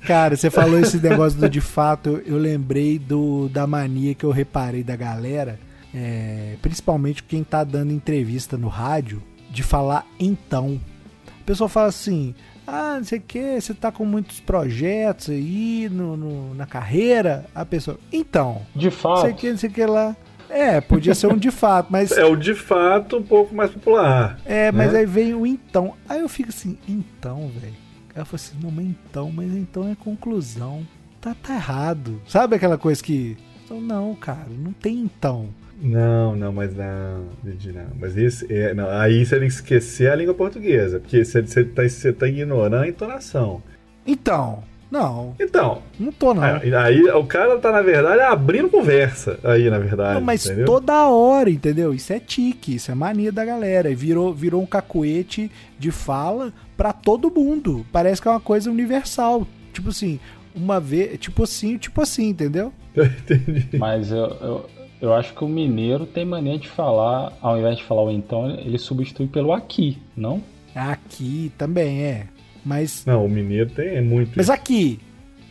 [0.09, 4.31] Cara, você falou esse negócio do de fato, eu lembrei do da mania que eu
[4.31, 5.59] reparei da galera,
[5.93, 10.81] é, principalmente quem tá dando entrevista no rádio, de falar então.
[11.27, 12.33] A pessoa fala assim,
[12.65, 17.45] ah, não sei o que, você tá com muitos projetos aí no, no- na carreira.
[17.53, 19.21] A pessoa, então, De não fato.
[19.21, 20.15] sei o que, não sei o que lá.
[20.49, 24.39] É, podia ser um de fato, mas É o de fato um pouco mais popular.
[24.43, 25.01] É, mas né?
[25.01, 25.93] aí vem o então.
[26.09, 27.88] Aí eu fico assim, então, velho.
[28.19, 30.85] Aí eu falo assim, não, mas então, mas então é conclusão.
[31.21, 32.21] Tá, tá errado.
[32.27, 33.37] Sabe aquela coisa que.
[33.63, 35.47] Então, não, cara, não tem então.
[35.81, 37.87] Não, não, mas não, não.
[37.97, 41.63] Mas isso, é, não, aí você tem que esquecer a língua portuguesa, porque você, você,
[41.63, 43.63] tá, você tá ignorando a entonação.
[44.05, 46.43] Então, não, Então, não tô não.
[46.43, 50.15] aí, aí o cara tá, na verdade, abrindo conversa aí, na verdade.
[50.15, 50.65] Não, mas entendeu?
[50.65, 51.93] toda hora, entendeu?
[51.93, 53.91] Isso é tique, isso é mania da galera.
[53.91, 57.85] E Virou, virou um cacuete de fala pra todo mundo.
[57.91, 59.45] Parece que é uma coisa universal.
[59.71, 60.19] Tipo assim,
[60.55, 61.19] uma vez.
[61.19, 62.73] Tipo assim, tipo assim, entendeu?
[62.97, 63.77] Entendi.
[63.77, 64.69] Mas eu, eu,
[65.01, 68.49] eu acho que o mineiro tem mania de falar, ao invés de falar o então,
[68.49, 70.41] ele substitui pelo aqui, não?
[70.73, 72.27] Aqui também é.
[72.65, 74.33] Mas Não, o mineiro tem é muito.
[74.35, 74.99] Mas aqui,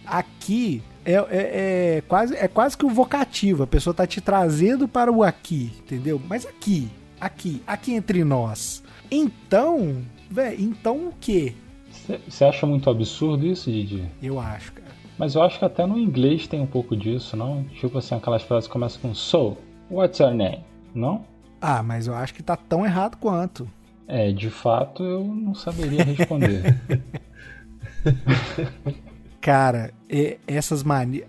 [0.06, 3.62] aqui é, é, é quase, é quase que o vocativo.
[3.62, 6.20] A pessoa tá te trazendo para o aqui, entendeu?
[6.28, 6.88] Mas aqui,
[7.20, 8.82] aqui, aqui entre nós.
[9.10, 11.54] Então, velho, então o quê?
[12.28, 14.04] Você acha muito absurdo isso, Didi?
[14.22, 14.88] Eu acho, cara.
[15.18, 17.64] Mas eu acho que até no inglês tem um pouco disso, não?
[17.80, 19.56] Tipo assim, aquelas frases que começam com So,
[19.90, 20.64] what's your name?
[20.94, 21.24] Não?
[21.60, 23.68] Ah, mas eu acho que tá tão errado quanto.
[24.08, 26.74] É, de fato eu não saberia responder.
[29.38, 29.92] Cara,
[30.46, 31.26] essas manias.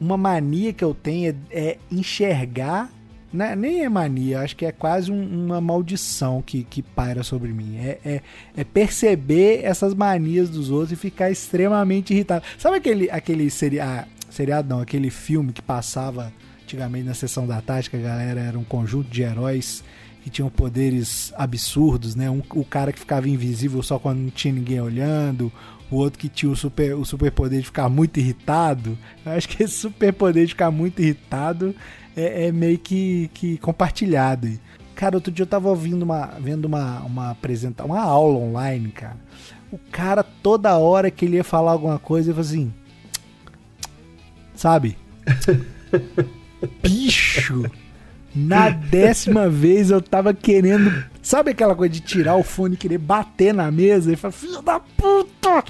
[0.00, 2.90] uma mania que eu tenho é, é enxergar.
[3.30, 3.54] Né?
[3.54, 7.76] Nem é mania, acho que é quase um, uma maldição que, que paira sobre mim.
[7.76, 8.22] É, é,
[8.56, 12.42] é, perceber essas manias dos outros e ficar extremamente irritado.
[12.56, 17.90] Sabe aquele, aquele seria, ah, não, aquele filme que passava antigamente na sessão da tarde,
[17.90, 19.84] que a galera era um conjunto de heróis
[20.22, 22.30] que tinham poderes absurdos, né?
[22.30, 25.52] Um, o cara que ficava invisível só quando não tinha ninguém olhando,
[25.90, 28.98] o outro que tinha o super, o super poder de ficar muito irritado.
[29.24, 31.74] Eu acho que esse super poder de ficar muito irritado
[32.16, 34.48] é, é meio que, que compartilhado.
[34.94, 39.16] Cara, outro dia eu tava ouvindo uma, vendo uma, uma apresentação, uma aula online, cara.
[39.70, 42.74] O cara, toda hora que ele ia falar alguma coisa, ele falou assim.
[44.54, 44.98] Sabe?
[46.82, 47.70] Bicho!
[48.34, 51.04] Na décima vez eu tava querendo.
[51.22, 54.62] Sabe aquela coisa de tirar o fone e querer bater na mesa e falar, filho
[54.62, 55.64] da puta!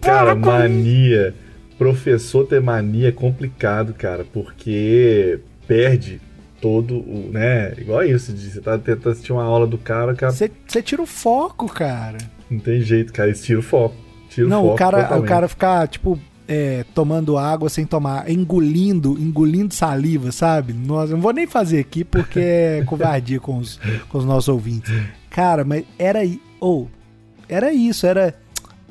[0.00, 1.34] Cara, mania.
[1.78, 6.20] Professor ter mania é complicado, cara, porque perde
[6.60, 7.30] todo o.
[7.32, 7.72] né?
[7.76, 10.32] Igual isso, de você tá tentando assistir uma aula do cara, cara.
[10.32, 10.48] Você
[10.82, 12.18] tira o foco, cara.
[12.48, 13.96] Não tem jeito, cara, eles tiram o foco.
[14.30, 15.24] Tira Não, o, foco o cara, totalmente.
[15.24, 20.72] o cara ficar, tipo, é, tomando água sem tomar, engolindo, engolindo saliva, sabe?
[20.72, 23.78] Nossa, não vou nem fazer aqui porque é covardia com os,
[24.08, 24.92] com os nossos ouvintes.
[25.30, 26.20] Cara, mas era
[26.60, 27.02] ou oh,
[27.48, 28.34] era isso, era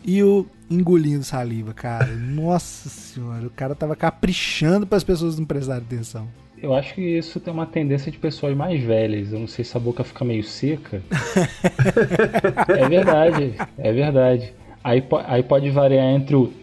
[0.03, 2.07] e o engolindo saliva, cara.
[2.07, 6.27] Nossa senhora, o cara tava caprichando para as pessoas não prestarem atenção.
[6.61, 9.33] Eu acho que isso tem uma tendência de pessoas mais velhas.
[9.33, 11.01] Eu não sei se a boca fica meio seca.
[12.69, 14.53] é verdade, é verdade.
[14.83, 16.53] Aí, aí pode variar entre o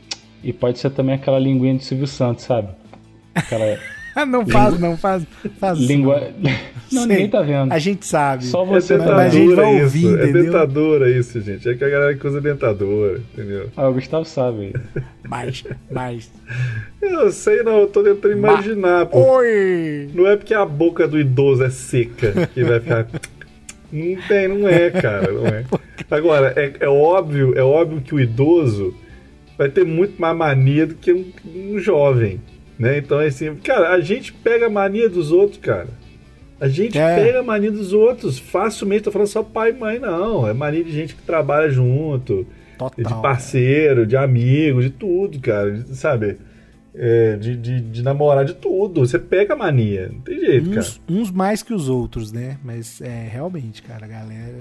[0.42, 2.68] e pode ser também aquela linguinha de Silvio Santos, sabe?
[3.35, 3.79] Aquela.
[4.27, 5.24] não faz, não faz.
[5.59, 6.29] faz Língua.
[6.90, 7.12] Não, Sei.
[7.12, 7.70] ninguém tá vendo.
[7.70, 8.46] A gente sabe.
[8.46, 10.18] Só você é tá a gente vai ouvir, isso.
[10.18, 11.68] É dentadura isso, gente.
[11.68, 13.68] É que a galera que usa dentadura, entendeu?
[13.77, 14.72] Ah, o Gustavo sabe.
[15.29, 16.33] mais, mais.
[17.03, 19.05] Eu sei não, eu tô tentando imaginar.
[19.05, 19.18] Pô.
[19.18, 20.09] Oi!
[20.14, 23.07] Não é porque a boca do idoso é seca que vai ficar.
[23.90, 25.64] Não tem, não é, cara, não é.
[26.11, 28.94] Agora, é, é óbvio, é óbvio que o idoso
[29.58, 32.40] vai ter muito mais mania do que um, um jovem.
[32.78, 32.98] Né?
[32.98, 35.88] Então, assim, cara, a gente pega a mania dos outros, cara.
[36.60, 37.16] A gente é.
[37.16, 39.02] pega a mania dos outros facilmente.
[39.02, 40.46] Tô falando só pai e mãe, não.
[40.46, 42.46] É mania de gente que trabalha junto,
[42.78, 43.04] Total.
[43.04, 45.72] de parceiro, de amigo, de tudo, cara.
[45.72, 46.36] De, sabe?
[46.94, 49.00] É, de, de, de, namorar, de tudo.
[49.00, 50.10] Você pega a mania.
[50.12, 51.20] Não tem jeito, uns, cara.
[51.20, 52.58] Uns mais que os outros, né?
[52.64, 54.54] Mas é realmente, cara, a galera.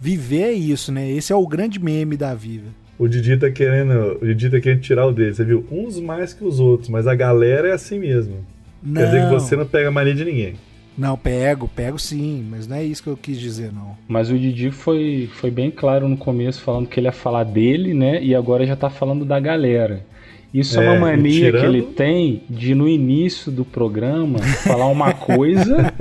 [0.00, 1.10] Viver é isso, né?
[1.10, 2.68] Esse é o grande meme da vida.
[2.98, 4.18] O Didi tá querendo.
[4.20, 5.34] O Didi tá querendo tirar o dele.
[5.34, 5.64] Você viu?
[5.70, 8.44] Uns mais que os outros, mas a galera é assim mesmo.
[8.82, 9.00] Não.
[9.00, 10.54] Quer dizer que você não pega mania de ninguém.
[10.96, 13.96] Não, pego, pego sim, mas não é isso que eu quis dizer, não.
[14.08, 17.94] Mas o Didi foi, foi bem claro no começo, falando que ele ia falar dele,
[17.94, 18.20] né?
[18.20, 20.04] E agora já tá falando da galera.
[20.52, 21.60] Isso é, é uma mania tirando...
[21.60, 25.92] que ele tem de no início do programa falar uma coisa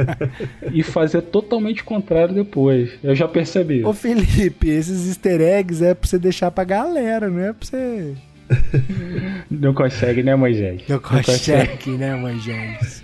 [0.71, 2.91] e fazer totalmente contrário depois.
[3.03, 3.83] Eu já percebi.
[3.83, 8.13] Ô Felipe, esses easter eggs é pra você deixar pra galera, não é pra você.
[9.51, 10.81] Não consegue, né, Moisés?
[10.87, 13.03] Não, não consegue, consegue, né, Moisés?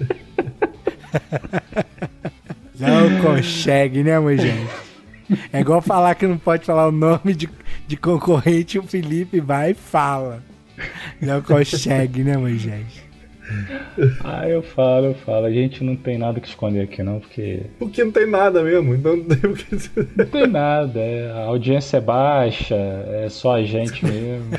[2.80, 4.70] não consegue, né, Moisés?
[5.52, 7.50] É igual falar que não pode falar o nome de,
[7.86, 10.42] de concorrente, o Felipe vai e fala.
[11.22, 13.04] Não consegue, né, Moisés?
[14.24, 15.46] Ah, eu falo, eu falo.
[15.46, 17.62] A gente não tem nada que esconder aqui, não, porque.
[17.78, 19.76] Porque não tem nada mesmo, então não tem o que
[20.18, 24.50] Não tem nada, é, a audiência é baixa, é só a gente mesmo.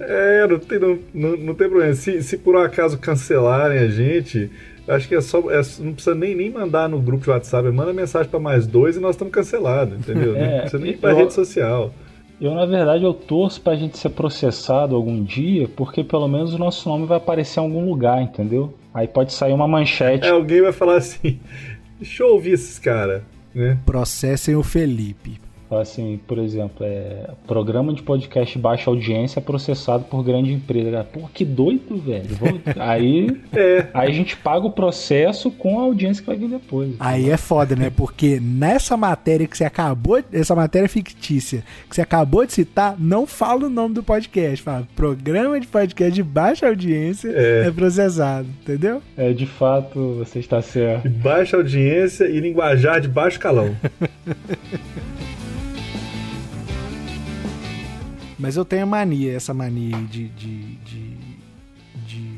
[0.00, 1.92] É, não tem, não, não, não tem problema.
[1.94, 4.50] Se, se por um acaso cancelarem a gente,
[4.86, 5.38] acho que é só.
[5.50, 8.96] É, não precisa nem, nem mandar no grupo de WhatsApp, manda mensagem para mais dois
[8.96, 10.36] e nós estamos cancelados, entendeu?
[10.36, 11.16] É, não precisa nem ir pra eu...
[11.16, 11.92] rede social.
[12.40, 16.58] Eu, na verdade, eu torço pra gente ser processado algum dia, porque pelo menos o
[16.58, 18.72] nosso nome vai aparecer em algum lugar, entendeu?
[18.94, 20.26] Aí pode sair uma manchete.
[20.26, 21.40] É, alguém vai falar assim:
[21.98, 23.22] deixa eu ouvir esses caras,
[23.52, 23.78] né?
[23.84, 25.40] Processem o Felipe.
[25.70, 31.04] Assim, por exemplo, é, programa de podcast baixa audiência processado por grande empresa.
[31.04, 32.28] Pô, que doido, velho.
[32.78, 33.86] aí, é.
[33.92, 36.94] aí a gente paga o processo com a audiência que vai vir depois.
[36.98, 37.90] Aí é foda, né?
[37.94, 43.26] Porque nessa matéria que você acabou, essa matéria fictícia que você acabou de citar, não
[43.26, 44.62] fala o nome do podcast.
[44.62, 49.02] Fala programa de podcast de baixa audiência é, é processado, entendeu?
[49.16, 51.08] É, de fato, você está certo.
[51.08, 53.76] De baixa audiência e linguajar de baixo calão.
[58.38, 61.16] Mas eu tenho a mania, essa mania de, de, de,
[62.06, 62.30] de,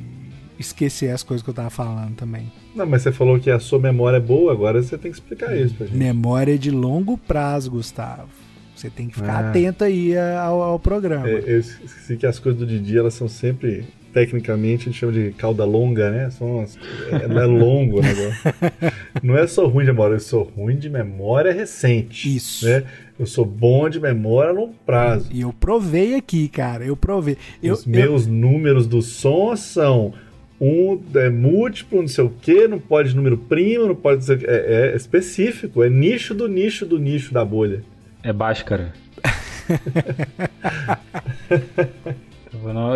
[0.59, 2.51] esquecer as coisas que eu tava falando também.
[2.75, 5.57] Não, mas você falou que a sua memória é boa, agora você tem que explicar
[5.57, 5.97] isso pra gente.
[5.97, 8.29] Memória de longo prazo, Gustavo.
[8.75, 9.51] Você tem que ficar ah.
[9.51, 11.29] atento aí ao, ao programa.
[11.29, 15.13] É, eu esqueci que as coisas do Didi, elas são sempre tecnicamente a gente chama
[15.13, 16.31] de cauda longa, né?
[16.31, 16.79] São umas,
[17.11, 18.41] é, não é longo o negócio.
[19.23, 22.35] Não é só ruim de memória, eu sou ruim de memória recente.
[22.35, 22.65] Isso.
[22.65, 22.85] Né?
[23.21, 25.29] Eu sou bom de memória a longo prazo.
[25.31, 26.87] E eu provei aqui, cara.
[26.87, 27.37] Eu provei.
[27.63, 28.33] Eu, Os meus eu...
[28.33, 30.15] números do som são
[30.59, 34.43] um é múltiplo, não sei o que, não pode número primo, não pode ser.
[34.49, 37.85] É, é específico, é nicho do nicho do nicho da bolha.
[38.23, 38.95] É Bhaskara.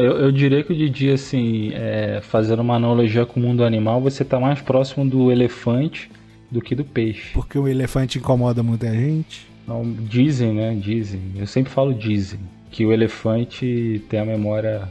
[0.00, 4.00] eu, eu, diria que o Didi, assim, é, fazendo uma analogia com o mundo animal,
[4.00, 6.10] você está mais próximo do elefante
[6.50, 7.34] do que do peixe.
[7.34, 9.52] Porque o elefante incomoda muita gente?
[9.66, 10.74] Não, dizem, né?
[10.74, 11.20] Dizem.
[11.36, 12.40] Eu sempre falo dizem.
[12.70, 14.88] Que o elefante tem a memória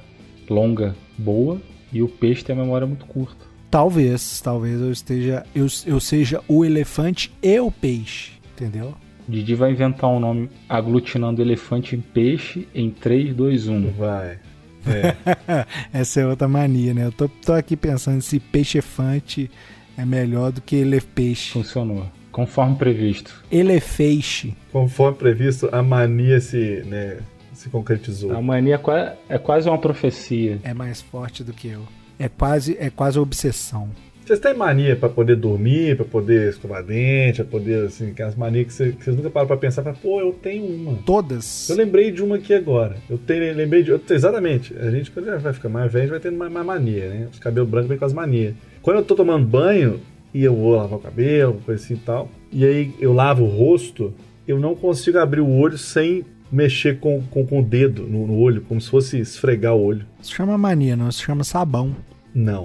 [0.49, 1.61] longa boa
[1.91, 3.45] e o peixe tem a memória muito curta.
[3.69, 5.45] Talvez, talvez eu esteja.
[5.53, 8.93] Eu, eu seja o elefante e o peixe, entendeu?
[9.27, 13.91] Didi vai inventar um nome aglutinando elefante em peixe em 3, 2, 1.
[13.91, 14.39] Vai.
[14.85, 15.65] É.
[15.93, 17.05] Essa é outra mania, né?
[17.05, 19.49] Eu tô, tô aqui pensando se peixe-elefante
[19.97, 21.51] é melhor do que elefeixe.
[21.51, 22.05] Funcionou.
[22.33, 23.43] Conforme previsto.
[23.51, 24.55] Elefeixe.
[24.71, 27.17] Conforme previsto, a mania se, né,
[27.53, 28.33] se concretizou.
[28.33, 28.81] A mania
[29.29, 30.59] é quase uma profecia.
[30.63, 31.83] É mais forte do que eu.
[32.17, 33.89] É quase, é quase obsessão.
[34.25, 38.67] Vocês têm mania para poder dormir, para poder escovar dente, para poder, assim, aquelas manias
[38.67, 40.97] que vocês, que vocês nunca param para pensar, pô, eu tenho uma.
[41.05, 41.69] Todas?
[41.69, 42.95] Eu lembrei de uma aqui agora.
[43.09, 43.91] Eu tenho, lembrei de.
[44.09, 44.73] exatamente.
[44.79, 47.27] A gente, quando vai ficar mais velho, vai tendo mais, mais mania, né?
[47.31, 48.55] Os cabelos brancos vêm com as manias.
[48.81, 49.99] Quando eu tô tomando banho
[50.33, 53.47] e eu vou lavar o cabelo, coisa assim e tal, e aí eu lavo o
[53.47, 54.13] rosto,
[54.47, 58.37] eu não consigo abrir o olho sem mexer com, com, com o dedo no, no
[58.37, 60.05] olho, como se fosse esfregar o olho.
[60.21, 61.09] Isso chama mania, não?
[61.09, 61.95] Isso chama sabão.
[62.33, 62.63] Não.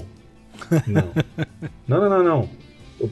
[0.87, 1.09] Não.
[1.89, 2.49] não, não, não, não.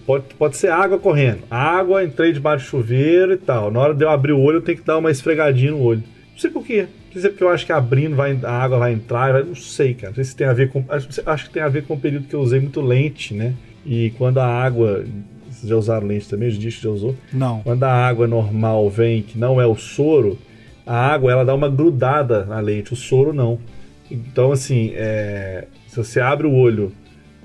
[0.04, 1.44] Pode, pode ser água correndo.
[1.50, 3.70] Água, entrei debaixo do chuveiro e tal.
[3.70, 6.02] Na hora de eu abrir o olho, eu tenho que dar uma esfregadinha no olho.
[6.32, 6.88] Não sei por quê.
[7.14, 9.32] Não sei porque eu acho que abrindo vai, a água vai entrar.
[9.32, 10.09] Vai, não sei, cara.
[10.09, 10.84] Não sei se tem a ver com.
[10.88, 13.54] Acho, acho que tem a ver com o período que eu usei muito lente, né?
[13.87, 15.05] E quando a água.
[15.49, 16.49] Vocês já usaram lente também?
[16.49, 17.14] Os dias já usou?
[17.32, 17.61] Não.
[17.62, 20.37] Quando a água normal vem, que não é o soro,
[20.84, 22.93] a água ela dá uma grudada na lente.
[22.93, 23.59] O soro não.
[24.11, 26.93] Então, assim, é, se você abre o olho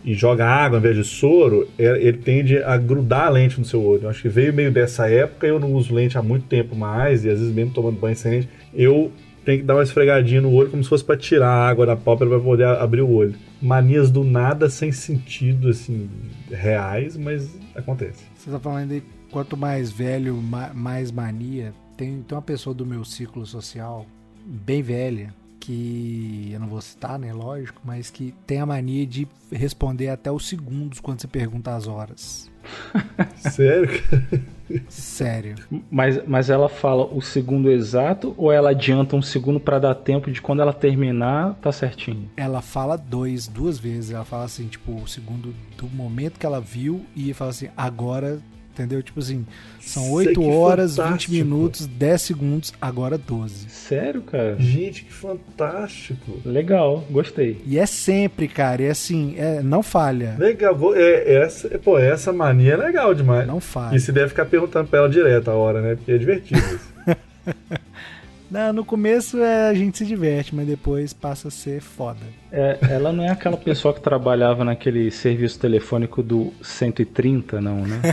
[0.04, 3.66] e joga água ao invés de soro, é, ele tende a grudar a lente no
[3.66, 4.04] seu olho.
[4.04, 7.24] Eu acho que veio meio dessa época, eu não uso lente há muito tempo mais,
[7.24, 9.12] e às vezes mesmo tomando banho sem lente, eu
[9.44, 11.96] tenho que dar uma esfregadinha no olho como se fosse para tirar a água da
[11.96, 13.36] pálpebra para poder abrir o olho.
[13.62, 16.10] Manias do nada sem sentido, assim,
[16.50, 18.24] reais, mas acontece.
[18.36, 20.36] Você tá falando aí, quanto mais velho,
[20.74, 21.74] mais mania.
[21.98, 24.06] Tem, tem uma pessoa do meu ciclo social,
[24.46, 27.32] bem velha, que eu não vou citar, né?
[27.32, 31.88] Lógico, mas que tem a mania de responder até os segundos quando você pergunta as
[31.88, 32.51] horas.
[33.36, 34.04] Sério?
[34.88, 35.56] Sério.
[35.90, 40.32] Mas, mas ela fala o segundo exato ou ela adianta um segundo para dar tempo
[40.32, 42.30] de quando ela terminar, tá certinho?
[42.38, 44.12] Ela fala dois, duas vezes.
[44.12, 48.40] Ela fala assim, tipo, o segundo do momento que ela viu e fala assim, agora
[48.82, 49.04] Entendeu?
[49.04, 49.46] Tipo assim,
[49.80, 51.32] são 8 horas, fantástico.
[51.34, 53.70] 20 minutos, 10 segundos, agora 12.
[53.70, 54.56] Sério, cara?
[54.58, 56.40] Gente, que fantástico.
[56.44, 57.62] Legal, gostei.
[57.66, 60.36] E é sempre, cara, é assim, é, não falha.
[60.40, 63.46] Legal, é, essa, pô, essa mania é legal demais.
[63.46, 63.96] Não falha.
[63.96, 65.96] E você deve ficar perguntando pra ela direto a hora, né?
[65.96, 66.92] Porque é divertido isso.
[68.52, 72.20] Não, no começo é, a gente se diverte, mas depois passa a ser foda.
[72.52, 78.02] É, ela não é aquela pessoa que trabalhava naquele serviço telefônico do 130, não, né?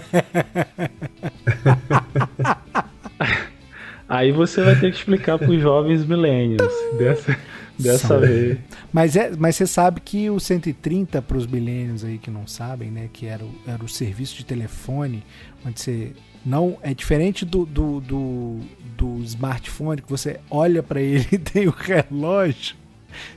[4.09, 7.37] Aí você vai ter que explicar para os jovens milênios dessa,
[7.77, 8.59] dessa vez.
[8.93, 12.91] Mas, é, mas você sabe que o 130, para os milênios aí que não sabem,
[12.91, 13.11] né?
[13.13, 15.23] Que era o, era o serviço de telefone,
[15.67, 16.13] onde você
[16.45, 18.59] não é diferente do, do, do,
[18.97, 22.77] do smartphone que você olha para ele e tem o relógio.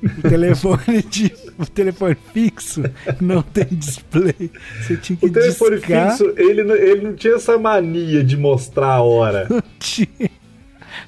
[0.04, 2.84] O telefone, de, o telefone fixo
[3.20, 4.52] não tem display.
[4.82, 6.10] Você tinha que O telefone discar.
[6.12, 9.48] fixo, ele, ele não tinha essa mania de mostrar a hora.
[9.50, 10.30] Não tinha.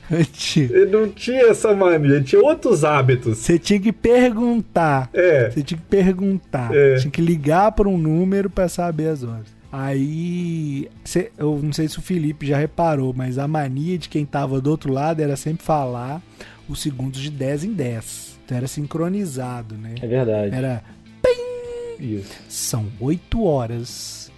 [0.09, 0.65] Não tinha.
[0.65, 3.37] Ele não tinha essa mania, ele tinha outros hábitos.
[3.37, 5.09] Você tinha que perguntar.
[5.13, 5.49] É.
[5.49, 6.73] Você tinha que perguntar.
[6.73, 6.95] É.
[6.95, 9.45] Tinha que ligar para um número para saber as horas.
[9.75, 14.23] Aí, cê, eu não sei se o Felipe já reparou, mas a mania de quem
[14.23, 16.21] tava do outro lado era sempre falar
[16.69, 18.39] os segundos de 10 em 10.
[18.45, 19.95] Então era sincronizado, né?
[19.99, 20.55] É verdade.
[20.55, 20.83] Era.
[21.23, 22.05] Pim!
[22.05, 22.39] Isso.
[22.47, 24.31] São 8 horas,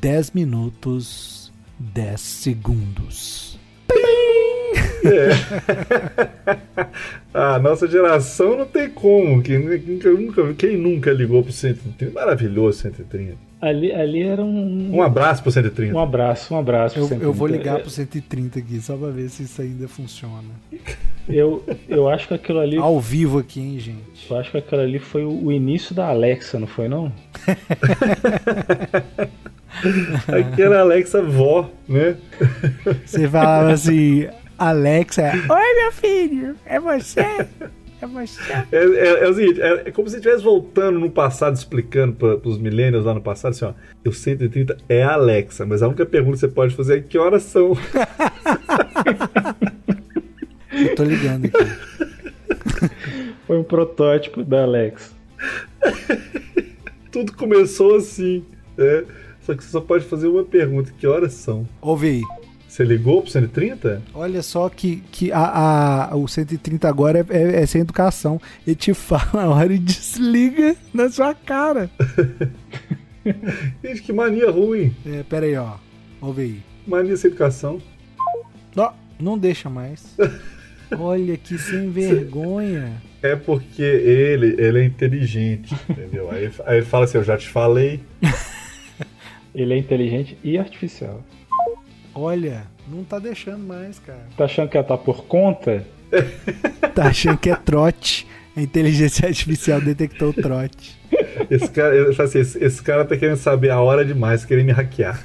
[0.00, 3.58] 10 minutos, 10 segundos.
[5.04, 5.28] É.
[7.38, 9.42] a nossa geração não tem como.
[9.42, 12.10] Quem nunca, quem nunca ligou pro 130?
[12.10, 13.47] Maravilhoso 130.
[13.60, 14.96] Ali, ali era um.
[14.96, 15.92] Um abraço pro 130.
[15.92, 17.24] Um abraço, um abraço pro Eu, 130.
[17.28, 20.44] eu vou ligar pro 130 aqui, só pra ver se isso ainda funciona.
[21.28, 22.76] Eu, eu acho que aquilo ali.
[22.76, 24.30] Ao vivo aqui, hein, gente?
[24.30, 27.12] Eu acho que aquilo ali foi o o início da Alexa, não foi não?
[30.28, 32.16] Aqui era a Alexa vó, né?
[33.04, 34.26] Você falava assim,
[34.58, 37.46] Alexa, oi meu filho, é você?
[38.00, 38.40] É você?
[38.52, 42.48] É, é- é o seguinte, é, é como se estivesse voltando no passado, explicando para
[42.48, 43.72] os millennials lá no passado, assim, ó,
[44.08, 47.18] o 130 é a Alexa, mas a única pergunta que você pode fazer é que
[47.18, 47.76] horas são.
[50.72, 51.56] Eu tô ligando aqui.
[53.46, 55.12] Foi um protótipo da Alexa.
[57.10, 58.44] Tudo começou assim,
[58.76, 59.04] né?
[59.40, 61.66] Só que você só pode fazer uma pergunta, que horas são?
[61.80, 62.22] Ouve aí.
[62.68, 64.02] Você ligou pro 130?
[64.14, 68.38] Olha só que, que a, a- o 130 agora é, é- é sem educação.
[68.66, 71.90] Ele te fala a hora e desliga na sua cara.
[73.82, 74.94] Gente, que mania ruim.
[75.06, 75.74] É, pera aí, ó.
[76.20, 76.62] Ouve aí.
[76.86, 77.80] Mania sem educação.
[78.76, 80.16] Ó, não deixa mais.
[80.98, 83.02] Olha que sem vergonha.
[83.22, 86.30] É porque ele, ele é inteligente, entendeu?
[86.30, 88.00] Aí, aí ele fala assim, eu já te falei.
[89.54, 91.22] Ele é inteligente e artificial.
[92.18, 94.26] Olha, não tá deixando mais, cara.
[94.36, 95.84] Tá achando que ela tá por conta?
[96.94, 98.26] Tá achando que é trote.
[98.56, 100.98] A inteligência artificial detectou o trote.
[101.48, 105.20] Esse cara, assim, esse, esse cara tá querendo saber a hora demais, querendo me hackear.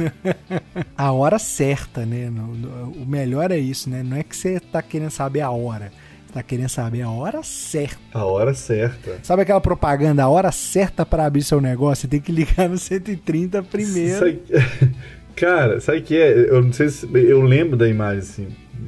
[0.96, 2.30] A hora certa, né?
[2.30, 4.04] No- no- o melhor é isso, né?
[4.04, 5.92] Não é que você tá querendo saber a hora.
[6.28, 7.98] Você tá querendo saber a hora certa.
[8.14, 9.18] A hora certa.
[9.24, 12.02] Sabe aquela propaganda, a hora certa para abrir seu negócio?
[12.04, 14.20] Você tem que ligar no 130 primeiro.
[14.20, 14.42] Sabe-
[15.36, 16.32] Cara, sabe o que é?
[16.50, 17.08] Eu não sei se.
[17.14, 18.48] Eu lembro da imagem assim.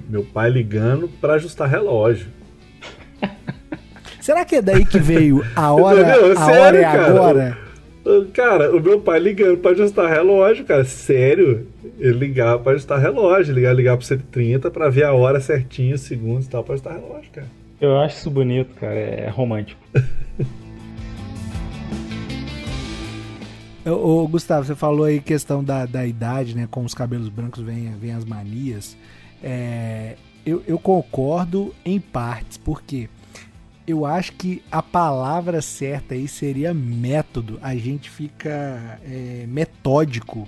[0.10, 2.28] Meu pai ligando pra ajustar relógio.
[4.22, 6.32] Será que é daí que veio a hora, Entendeu?
[6.32, 7.08] a Sério, hora é cara?
[7.08, 7.58] agora?
[8.34, 10.84] Cara, o meu pai ligando pra ajustar relógio, cara.
[10.84, 11.68] Sério.
[11.98, 13.54] Ele ligava pra ajustar relógio.
[13.54, 16.94] Ligar, ligar pro 130 pra ver a hora certinho, os segundos e tal, pra ajustar
[16.94, 17.48] relógio, cara.
[17.82, 18.94] Eu acho isso bonito, cara.
[18.96, 19.80] É romântico.
[23.86, 26.68] Ô, Gustavo, você falou aí questão da, da idade, né?
[26.70, 28.98] Com os cabelos brancos vem, vem as manias.
[29.44, 30.16] É,
[30.46, 33.08] eu, eu concordo em partes, porque
[33.88, 37.60] eu acho que a palavra certa aí seria método.
[37.62, 40.48] A gente fica é, metódico.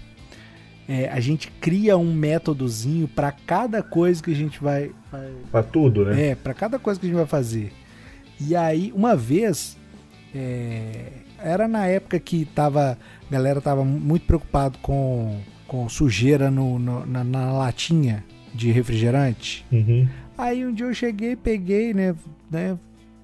[0.90, 5.62] É, a gente cria um métodozinho para cada coisa que a gente vai, vai, Pra
[5.62, 6.30] tudo, né?
[6.30, 7.72] é, pra cada coisa que a gente vai fazer.
[8.40, 9.78] E aí, uma vez,
[10.34, 12.98] é, era na época que tava,
[13.30, 18.24] a galera tava muito preocupado com, com sujeira no, no- na, na latinha
[18.54, 19.66] de refrigerante.
[19.72, 20.08] Uhum.
[20.38, 22.16] Aí um dia eu cheguei, peguei, né,
[22.50, 22.78] né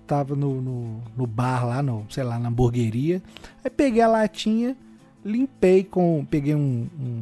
[0.06, 3.22] tava no, no, no bar lá, no, sei lá, na hamburgueria.
[3.64, 4.76] Aí peguei a latinha,
[5.24, 7.22] limpei com, peguei um- um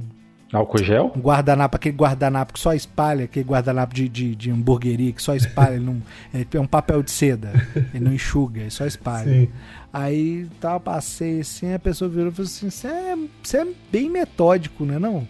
[0.53, 1.11] Álcool gel?
[1.15, 5.33] um guardanapo, aquele guardanapo que só espalha, aquele guardanapo de, de, de hamburgueria que só
[5.33, 6.01] espalha, ele não,
[6.33, 7.53] é um papel de seda,
[7.93, 9.31] ele não enxuga, ele só espalha.
[9.31, 9.49] Sim.
[9.93, 14.09] Aí tal, passei assim, a pessoa virou e falou assim: você é, você é bem
[14.09, 14.99] metódico, né?
[14.99, 15.27] Não?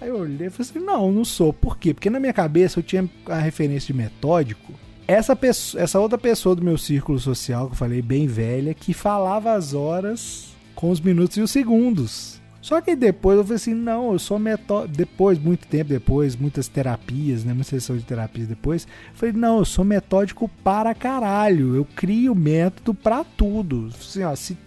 [0.00, 1.52] Aí eu olhei e falei assim: não, não sou.
[1.52, 1.92] Por quê?
[1.92, 4.72] Porque na minha cabeça eu tinha a referência de metódico.
[5.06, 8.94] Essa, pessoa, essa outra pessoa do meu círculo social, que eu falei, bem velha, que
[8.94, 12.39] falava as horas com os minutos e os segundos.
[12.60, 14.94] Só que depois eu falei assim, não, eu sou metódico.
[14.96, 17.54] Depois, muito tempo depois, muitas terapias, né?
[17.54, 18.84] Muita sessão de terapias depois.
[18.84, 21.74] eu Falei, não, eu sou metódico para caralho.
[21.74, 23.88] Eu crio método para tudo.
[23.98, 24.58] Assim, ó, se-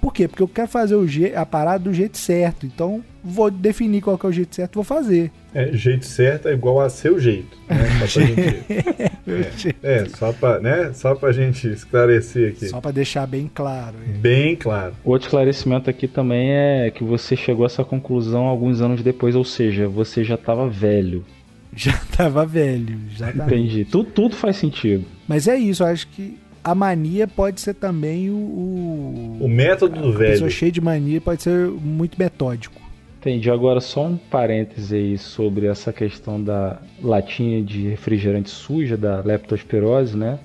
[0.00, 0.28] por quê?
[0.28, 2.64] Porque eu quero fazer o je- a parada do jeito certo.
[2.64, 5.32] Então, vou definir qual que é o jeito certo e vou fazer.
[5.52, 7.58] É, jeito certo é igual a seu jeito.
[7.68, 7.76] Né?
[9.26, 10.92] Gente, é, só pra, né?
[10.94, 12.66] Só pra gente esclarecer aqui.
[12.66, 13.96] Só para deixar bem claro.
[14.04, 14.12] é.
[14.18, 14.94] Bem claro.
[15.04, 19.44] Outro esclarecimento aqui também é que você chegou a essa conclusão alguns anos depois, ou
[19.44, 21.24] seja, você já estava velho.
[21.74, 23.44] Já tava velho, já tava.
[23.46, 23.86] Entendi.
[23.86, 25.06] Tudo, tudo faz sentido.
[25.26, 28.34] Mas é isso, eu acho que a mania pode ser também o.
[28.34, 29.38] o...
[29.40, 30.50] O método do a pessoa velho.
[30.50, 32.81] cheia de mania pode ser muito metódico.
[33.22, 33.48] Entendi.
[33.52, 40.16] Agora, só um parêntese aí sobre essa questão da latinha de refrigerante suja, da leptospirose,
[40.16, 40.40] né?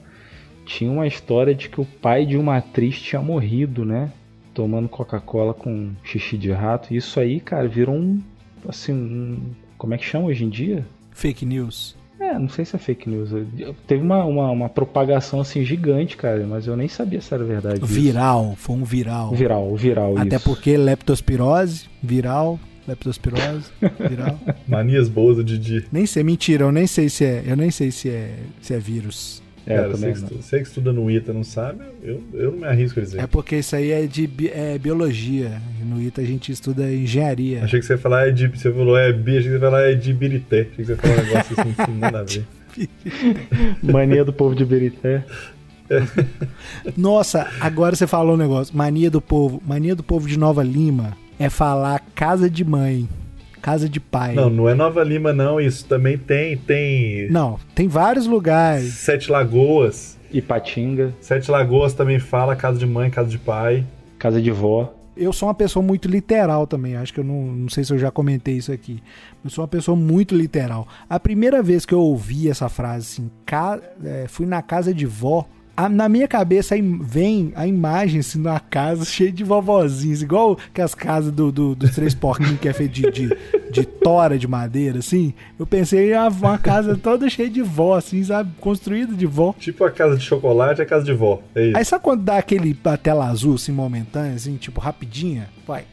[0.63, 4.11] Tinha uma história de que o pai de uma atriz tinha morrido, né?
[4.53, 6.93] Tomando Coca-Cola com xixi de rato.
[6.93, 8.21] Isso aí, cara, virou um.
[8.69, 9.39] Assim, um,
[9.75, 10.85] como é que chama hoje em dia?
[11.09, 11.96] Fake news.
[12.19, 13.29] É, não sei se é fake news.
[13.85, 17.77] Teve uma, uma, uma propagação assim gigante, cara, mas eu nem sabia se era verdade.
[17.77, 17.85] isso.
[17.85, 19.31] Viral, foi um viral.
[19.31, 20.45] Viral, viral, Até isso.
[20.45, 23.69] porque leptospirose, viral, leptospirose,
[24.09, 24.39] viral.
[24.67, 25.85] Manias boas do Didi.
[25.91, 28.79] Nem sei, mentira, eu nem sei se é, eu nem sei se é, se é
[28.79, 29.43] vírus.
[29.69, 30.41] É, Cara, também você, não.
[30.41, 33.19] você que estuda no ITA não sabe, eu, eu não me arrisco a dizer.
[33.19, 35.61] É porque isso aí é de bi- é biologia.
[35.85, 37.63] No ITA a gente estuda engenharia.
[37.65, 38.47] Achei que você ia falar é de.
[38.47, 40.61] Você falou é bi, achei que você ia falar é de Birité.
[40.71, 42.45] Achei que você ia falar um negócio assim, assim, nada a ver.
[43.83, 45.23] Mania do povo de Berité.
[46.95, 48.75] Nossa, agora você falou um negócio.
[48.75, 49.61] Mania do povo.
[49.65, 53.07] Mania do povo de Nova Lima é falar casa de mãe,
[53.61, 54.33] casa de pai.
[54.33, 55.59] Não, não é Nova Lima, não.
[55.59, 56.57] Isso também tem.
[56.57, 57.29] Tem.
[57.29, 58.93] Não, tem vários lugares.
[58.93, 60.15] Sete Lagoas.
[60.31, 63.85] Ipatinga, Sete Lagoas também fala casa de mãe, casa de pai.
[64.19, 64.93] casa de vó.
[65.15, 66.95] Eu sou uma pessoa muito literal também.
[66.95, 69.01] Acho que eu não, não sei se eu já comentei isso aqui.
[69.43, 70.87] Eu sou uma pessoa muito literal.
[71.09, 75.05] A primeira vez que eu ouvi essa frase assim, ca- é, fui na casa de
[75.05, 75.47] vó.
[75.77, 80.81] A- na minha cabeça vem a imagem assim, numa casa cheia de vovozinhos, igual que
[80.81, 83.37] as casas do, do- dos três porquinhos que é feito de, de,
[83.71, 85.33] de tora de madeira, assim.
[85.59, 88.51] Eu pensei em uma, uma casa toda cheia de vó, assim, sabe?
[88.59, 89.53] Construída de vó.
[89.59, 91.41] Tipo a casa de chocolate, a casa de vó.
[91.53, 91.77] É isso.
[91.77, 95.47] Aí sabe quando dá aquele a tela azul, assim, momentânea, assim, tipo, rapidinha?
[95.67, 95.83] Vai,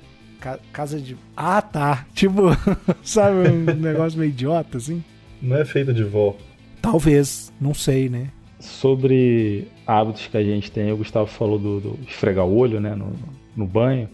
[0.40, 1.16] ca- casa de...
[1.36, 2.06] Ah, tá.
[2.14, 2.44] Tipo,
[3.04, 5.04] sabe, um negócio meio idiota, assim?
[5.42, 6.34] Não é feita de vó.
[6.80, 8.28] Talvez, não sei, né?
[8.60, 12.94] Sobre hábitos que a gente tem, o Gustavo falou do, do esfregar o olho, né,
[12.94, 13.12] no,
[13.56, 14.08] no banho.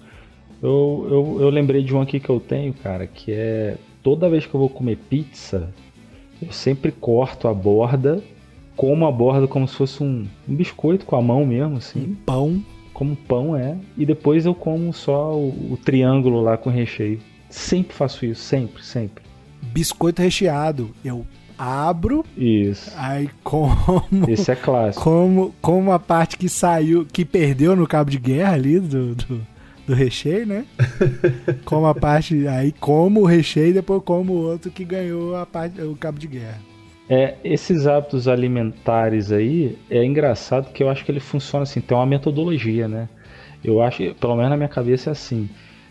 [0.63, 4.47] Eu, eu, eu lembrei de um aqui que eu tenho, cara, que é toda vez
[4.47, 5.73] que eu vou comer pizza,
[6.43, 8.23] eu sempre corto a borda,
[8.77, 12.63] como a borda como se fosse um, um biscoito com a mão mesmo, assim, Pão.
[12.93, 17.21] como pão é, e depois eu como só o, o triângulo lá com recheio.
[17.49, 19.25] Sempre faço isso, sempre, sempre.
[19.61, 20.91] Biscoito recheado.
[21.05, 21.27] Eu
[21.61, 22.91] abro, Isso.
[22.97, 24.03] aí como...
[24.27, 25.05] Esse é clássico.
[25.05, 29.47] Como, como a parte que saiu, que perdeu no cabo de guerra ali do, do,
[29.87, 30.65] do recheio, né?
[31.67, 32.49] Como a parte.
[32.49, 36.19] Aí como o recheio e depois como o outro que ganhou a parte, o cabo
[36.19, 36.59] de guerra.
[37.09, 41.97] É, esses hábitos alimentares aí, é engraçado que eu acho que ele funciona assim, tem
[41.97, 43.09] uma metodologia, né?
[43.65, 45.51] Eu acho, pelo menos na minha cabeça é assim,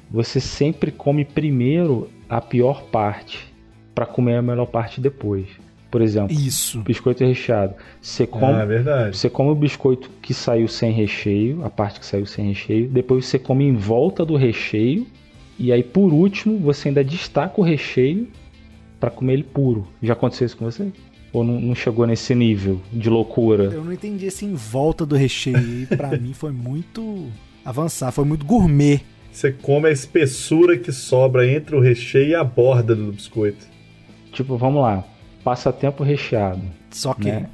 [0.10, 3.54] você sempre come primeiro a pior parte,
[4.00, 5.46] para comer a melhor parte depois.
[5.92, 6.80] Por exemplo, Isso.
[6.80, 7.74] biscoito recheado.
[8.02, 9.18] Você come, Ah, é verdade.
[9.18, 13.26] você come o biscoito que saiu sem recheio, a parte que saiu sem recheio, depois
[13.26, 15.06] você come em volta do recheio,
[15.58, 18.30] e aí por último você ainda destaca o recheio
[19.02, 19.86] para comer ele puro.
[20.02, 20.88] Já aconteceu isso com você?
[21.34, 23.66] Ou não, não chegou nesse nível de loucura?
[23.66, 25.86] Eu não entendi esse em volta do recheio.
[25.98, 27.28] Pra mim foi muito
[27.66, 29.02] avançar, foi muito gourmet.
[29.30, 33.68] Você come a espessura que sobra entre o recheio e a borda do biscoito.
[34.32, 35.04] Tipo, vamos lá,
[35.44, 36.62] passatempo recheado,
[36.92, 37.32] Só que.
[37.32, 37.50] né?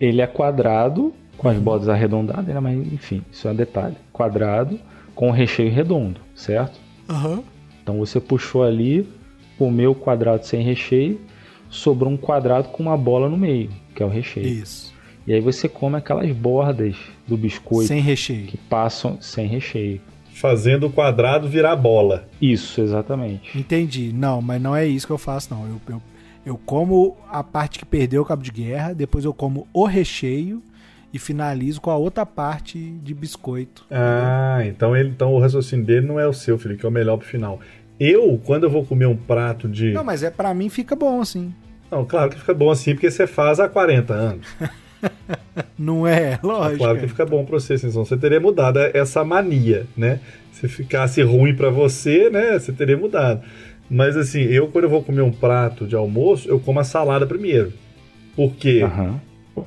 [0.00, 2.60] Ele é quadrado com as bordas arredondadas, né?
[2.60, 3.96] mas enfim, isso é um detalhe.
[4.12, 4.78] Quadrado
[5.14, 6.78] com o recheio redondo, certo?
[7.08, 7.42] Aham.
[7.82, 9.08] Então você puxou ali,
[9.56, 11.20] comeu o quadrado sem recheio,
[11.70, 14.46] sobrou um quadrado com uma bola no meio, que é o recheio.
[14.46, 14.92] Isso.
[15.26, 18.46] E aí você come aquelas bordas do biscoito Sem recheio.
[18.46, 20.00] que passam sem recheio.
[20.32, 22.28] Fazendo o quadrado virar bola.
[22.40, 23.58] Isso, exatamente.
[23.58, 24.12] Entendi.
[24.14, 25.66] Não, mas não é isso que eu faço, não.
[25.66, 26.02] Eu, eu,
[26.48, 30.62] eu como a parte que perdeu o cabo de guerra, depois eu como o recheio
[31.12, 33.84] e finalizo com a outra parte de biscoito.
[33.90, 36.92] Ah, então, ele, então o raciocínio dele não é o seu, Felipe, que é o
[36.92, 37.60] melhor pro final.
[38.00, 39.92] Eu, quando eu vou comer um prato de.
[39.92, 41.52] Não, mas é para mim fica bom assim.
[41.90, 44.46] Não, claro que fica bom assim, porque você faz há 40 anos.
[45.78, 46.38] Não é?
[46.42, 46.78] Lógico.
[46.78, 50.20] Claro que fica bom pra você, senão você teria mudado essa mania, né?
[50.52, 53.42] Se ficasse ruim pra você, né, você teria mudado.
[53.90, 57.26] Mas assim, eu quando eu vou comer um prato de almoço, eu como a salada
[57.26, 57.72] primeiro.
[58.36, 58.82] Porque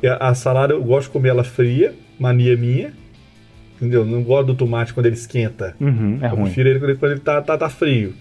[0.08, 2.94] a, a salada eu gosto de comer ela fria, mania minha.
[3.76, 4.06] Entendeu?
[4.06, 5.76] Não gosto do tomate quando ele esquenta.
[5.80, 6.44] Uhum, é eu ruim.
[6.44, 8.14] prefiro ele quando ele, quando ele tá, tá, tá frio.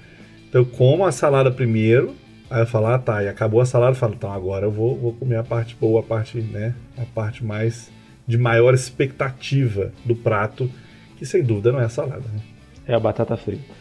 [0.49, 2.15] Então eu como a salada primeiro,
[2.49, 4.97] aí eu falo, ah tá, e acabou a salada, eu falo, então agora eu vou,
[4.97, 7.91] vou comer a parte boa, a parte, né, a parte mais
[8.27, 10.71] de maior expectativa do prato,
[11.17, 12.41] que sem dúvida não é a salada, né?
[12.87, 13.75] É a batata frita.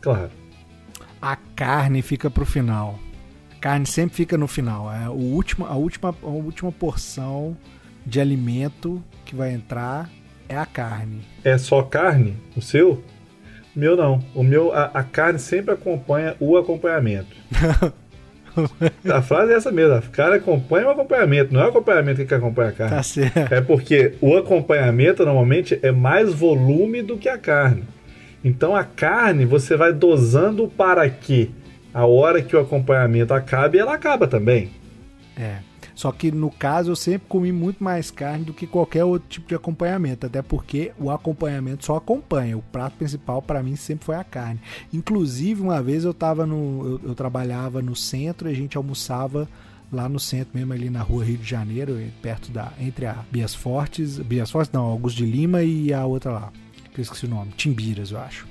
[0.00, 0.30] Claro.
[1.20, 2.98] A carne fica pro final.
[3.56, 4.92] A carne sempre fica no final.
[4.92, 7.56] É o último, a, última, a última porção
[8.06, 10.08] de alimento que vai entrar
[10.48, 11.20] é a carne.
[11.44, 12.36] É só carne?
[12.56, 13.02] O seu?
[13.74, 14.20] O meu não.
[14.34, 17.36] O meu, a, a carne sempre acompanha o acompanhamento.
[19.12, 22.34] a frase é essa mesmo, a carne acompanha o acompanhamento, não é o acompanhamento que
[22.34, 22.96] acompanha a carne.
[22.96, 23.52] Tá certo.
[23.52, 27.84] É porque o acompanhamento normalmente é mais volume do que a carne.
[28.44, 31.50] Então a carne você vai dosando para que
[31.92, 34.70] a hora que o acompanhamento acabe, ela acaba também.
[35.36, 35.58] É.
[35.94, 39.48] Só que no caso eu sempre comi muito mais carne do que qualquer outro tipo
[39.48, 42.56] de acompanhamento, até porque o acompanhamento só acompanha.
[42.56, 44.60] O prato principal para mim sempre foi a carne.
[44.92, 49.48] Inclusive uma vez eu tava no eu, eu trabalhava no centro e a gente almoçava
[49.92, 52.72] lá no centro mesmo, ali na rua Rio de Janeiro, perto da.
[52.78, 54.18] entre a Bias Fortes.
[54.18, 56.52] Bias Fortes não, Augusto de Lima e a outra lá.
[56.98, 57.52] Eu esqueci o nome.
[57.56, 58.46] Timbiras, eu acho.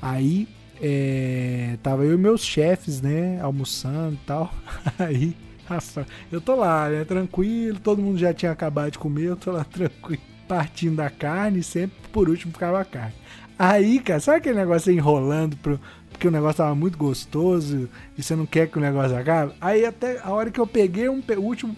[0.00, 0.46] Aí
[0.82, 4.52] é, tava eu e meus chefes, né, almoçando e tal.
[4.98, 5.34] Aí,
[5.66, 9.50] Rafa, eu tô lá, né, tranquilo, todo mundo já tinha acabado de comer, eu tô
[9.50, 13.14] lá tranquilo, partindo da carne, sempre por último ficava a carne.
[13.58, 15.80] Aí, cara, sabe aquele negócio enrolando pro,
[16.10, 19.54] porque o negócio tava muito gostoso e você não quer que o negócio acabe?
[19.60, 21.74] Aí até a hora que eu peguei um, o último,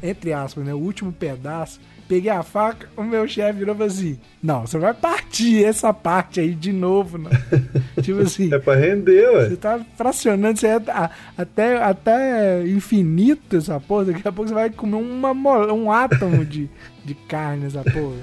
[0.00, 4.66] entre aspas, né, o último pedaço, peguei a faca, o meu chefe virou assim: Não,
[4.66, 7.18] você vai partir essa parte aí de novo.
[7.18, 7.30] Não.
[8.02, 8.52] tipo assim.
[8.52, 9.50] É pra render, ué.
[9.50, 10.80] Você tá fracionando, você é
[11.36, 14.06] até, até infinito essa porra.
[14.06, 15.32] Daqui a pouco você vai comer uma,
[15.72, 16.68] um átomo de,
[17.04, 18.16] de carne, essa porra.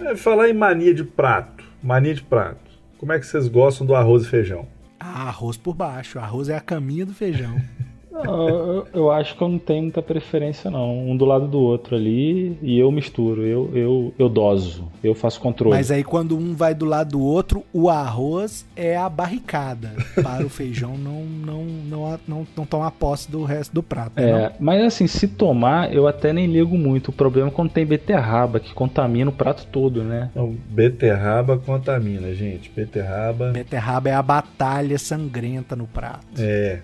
[0.00, 1.64] É, falar em mania de prato.
[1.82, 2.60] Mania de prato.
[2.98, 4.66] Como é que vocês gostam do arroz e feijão?
[5.00, 6.18] Ah, arroz por baixo.
[6.18, 7.60] Arroz é a caminha do feijão.
[8.22, 11.08] Eu, eu, acho que eu não tenho muita preferência, não.
[11.08, 15.40] Um do lado do outro ali e eu misturo, eu, eu, eu doso, eu faço
[15.40, 15.74] controle.
[15.74, 19.92] Mas aí quando um vai do lado do outro, o arroz é a barricada.
[20.22, 24.12] Para o feijão não, não, não, não, não tomar posse do resto do prato.
[24.16, 24.52] É, não?
[24.60, 27.08] mas assim, se tomar, eu até nem ligo muito.
[27.08, 30.30] O problema é quando tem beterraba, que contamina o prato todo, né?
[30.34, 32.70] Não, beterraba contamina, gente.
[32.70, 33.50] Beterraba.
[33.50, 36.26] Beterraba é a batalha sangrenta no prato.
[36.38, 36.80] É.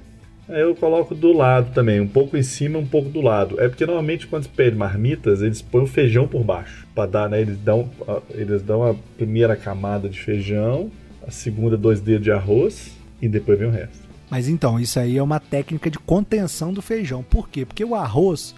[0.53, 3.61] Eu coloco do lado também, um pouco em cima, um pouco do lado.
[3.61, 6.87] É porque normalmente quando você pede marmitas, eles põem o feijão por baixo.
[6.95, 7.41] Para dar, né?
[7.41, 7.89] Eles dão,
[8.31, 10.91] eles dão a primeira camada de feijão,
[11.27, 14.09] a segunda dois dedos de arroz e depois vem o resto.
[14.31, 17.23] Mas então, isso aí é uma técnica de contenção do feijão.
[17.23, 17.65] Por quê?
[17.65, 18.55] Porque o arroz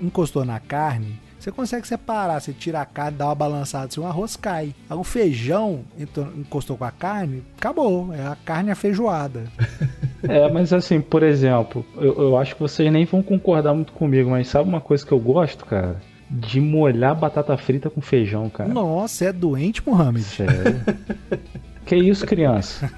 [0.00, 4.06] encostou na carne, você consegue separar, você tira a carne, dá uma balançada, assim, o
[4.06, 4.72] arroz cai.
[4.88, 5.80] O feijão
[6.36, 9.44] encostou com a carne, acabou, é a carne afeijoada.
[10.28, 14.30] É, mas assim, por exemplo, eu, eu acho que vocês nem vão concordar muito comigo,
[14.30, 15.96] mas sabe uma coisa que eu gosto, cara?
[16.30, 18.72] De molhar batata frita com feijão, cara.
[18.72, 20.22] Nossa, é doente, Mohamed?
[20.22, 20.80] Sério?
[21.84, 22.88] Que isso, criança?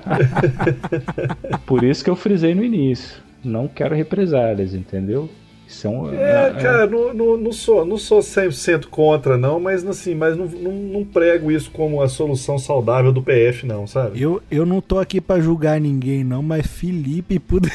[1.64, 3.22] Por isso que eu frisei no início.
[3.42, 5.30] Não quero represálias, entendeu?
[5.70, 10.16] São, é, é, cara, não, não, não, sou, não sou 100% contra, não, mas assim,
[10.16, 14.20] mas não, não, não, prego isso como a solução saudável do PF, não, sabe?
[14.20, 17.72] Eu, eu não tô aqui para julgar ninguém, não, mas Felipe puder.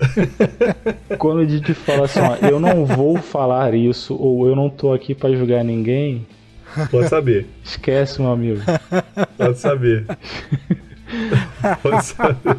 [1.18, 4.90] Quando a gente fala assim, ó, eu não vou falar isso, ou eu não tô
[4.90, 6.26] aqui para julgar ninguém.
[6.90, 7.46] Pode saber.
[7.62, 8.62] Esquece, meu amigo.
[9.36, 10.06] Pode saber.
[11.82, 12.56] Pode saber.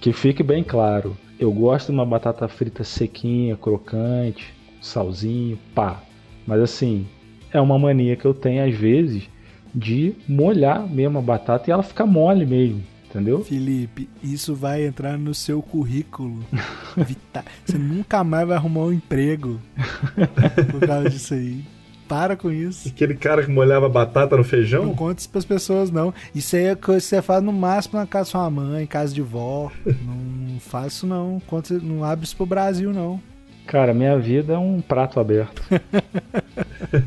[0.00, 6.02] Que fique bem claro eu gosto de uma batata frita sequinha, crocante, salzinho, pá.
[6.46, 7.06] Mas assim,
[7.52, 9.28] é uma mania que eu tenho às vezes
[9.74, 12.82] de molhar mesmo a batata e ela ficar mole mesmo.
[13.08, 13.42] Entendeu?
[13.44, 16.44] Felipe, isso vai entrar no seu currículo.
[17.64, 19.60] Você nunca mais vai arrumar um emprego
[20.70, 21.64] por causa disso aí.
[22.08, 22.88] Para com isso.
[22.88, 24.86] Aquele cara que molhava batata no feijão?
[24.86, 26.14] Não conta isso pras pessoas, não.
[26.34, 29.12] Isso aí é coisa que você faz no máximo na casa da sua mãe, casa
[29.12, 29.70] de vó.
[29.84, 31.40] não faço, não.
[31.46, 33.20] Conta, não abre isso pro Brasil, não.
[33.66, 35.62] Cara, minha vida é um prato aberto.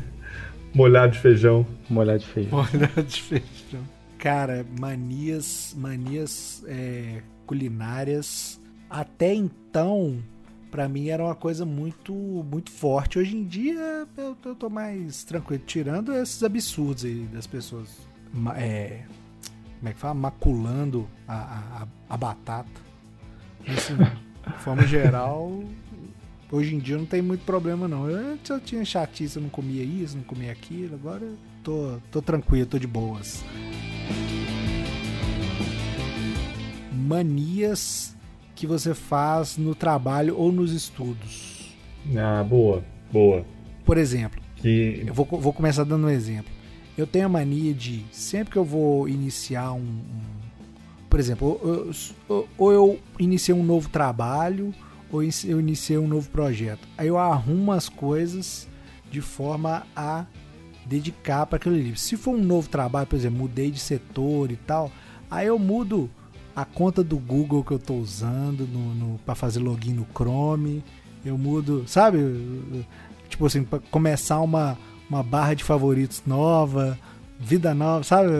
[0.74, 1.66] Molhado de feijão.
[1.88, 2.58] Molhado de feijão.
[2.58, 3.80] Molhado de feijão.
[4.18, 8.60] Cara, manias, manias é, culinárias.
[8.88, 10.18] Até então,
[10.70, 13.18] para mim era uma coisa muito muito forte.
[13.18, 17.88] Hoje em dia eu, eu tô mais tranquilo, tirando esses absurdos aí das pessoas.
[18.56, 19.02] É,
[19.78, 20.14] como é que fala?
[20.14, 21.34] Maculando a,
[21.82, 22.90] a, a batata.
[23.66, 25.62] Assim, de forma geral,
[26.50, 28.08] hoje em dia não tem muito problema não.
[28.08, 32.22] Eu, eu tinha chatice, eu não comia isso, não comia aquilo, agora eu tô, tô
[32.22, 33.44] tranquilo, tô de boas.
[36.92, 38.16] Manias
[38.60, 41.74] que você faz no trabalho ou nos estudos?
[42.14, 43.42] Ah, boa, boa.
[43.86, 45.02] Por exemplo, que...
[45.06, 46.52] eu vou, vou começar dando um exemplo.
[46.96, 49.78] Eu tenho a mania de, sempre que eu vou iniciar um.
[49.78, 50.04] um
[51.08, 51.58] por exemplo,
[52.58, 54.74] ou, eu iniciei um novo trabalho,
[55.10, 56.86] ou eu iniciei um novo projeto.
[56.98, 58.68] Aí eu arrumo as coisas
[59.10, 60.26] de forma a
[60.84, 61.98] dedicar para aquele livro.
[61.98, 64.92] Se for um novo trabalho, por exemplo, mudei de setor e tal,
[65.30, 66.10] aí eu mudo
[66.54, 70.82] a conta do Google que eu estou usando no, no para fazer login no Chrome.
[71.24, 72.18] Eu mudo, sabe?
[73.28, 74.76] Tipo assim, para começar uma,
[75.08, 76.98] uma barra de favoritos nova,
[77.38, 78.30] vida nova, sabe?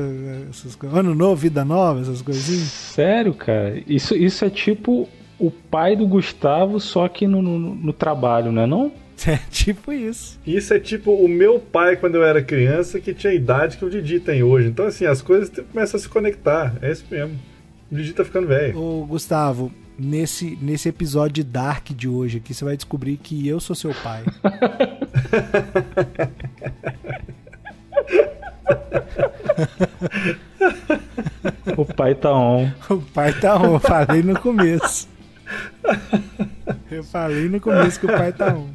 [0.49, 2.69] Essas, ano novo, vida nova, essas coisinhas.
[2.69, 3.83] Sério, cara?
[3.87, 5.09] Isso, isso é tipo
[5.39, 8.93] o pai do Gustavo, só que no, no, no trabalho, não é não?
[9.27, 10.41] É tipo isso.
[10.47, 13.85] Isso é tipo o meu pai quando eu era criança, que tinha a idade que
[13.85, 14.69] o Didi tem hoje.
[14.69, 16.75] Então, assim, as coisas começam a se conectar.
[16.81, 17.39] É isso mesmo.
[17.91, 18.78] O Didi tá ficando velho.
[18.78, 23.59] Ô, Gustavo, nesse, nesse episódio de Dark de hoje aqui, você vai descobrir que eu
[23.59, 24.22] sou seu pai.
[31.76, 32.70] o pai tá on.
[32.88, 35.09] O pai tá on, eu falei no começo.
[36.91, 38.68] Eu falei no começo que o pai tá on.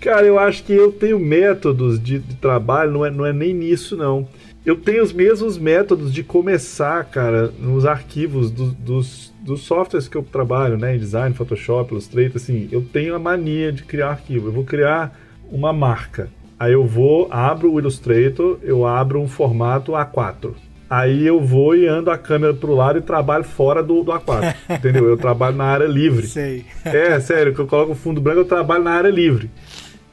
[0.00, 3.52] Cara, eu acho que eu tenho métodos de, de trabalho, não é, não é nem
[3.54, 4.28] nisso, não.
[4.64, 10.16] Eu tenho os mesmos métodos de começar, cara, nos arquivos do, dos, dos softwares que
[10.16, 10.96] eu trabalho, né?
[10.96, 14.48] Em design, Photoshop, Illustrator, assim, eu tenho a mania de criar arquivo.
[14.48, 15.14] Eu vou criar
[15.52, 16.30] uma marca.
[16.58, 20.54] Aí eu vou, abro o Illustrator, eu abro um formato A4.
[20.88, 24.54] Aí eu vou e ando a câmera pro lado e trabalho fora do, do A4.
[24.78, 25.06] entendeu?
[25.08, 26.26] Eu trabalho na área livre.
[26.26, 26.64] Sei.
[26.84, 29.50] É, sério, que eu coloco o fundo branco, eu trabalho na área livre.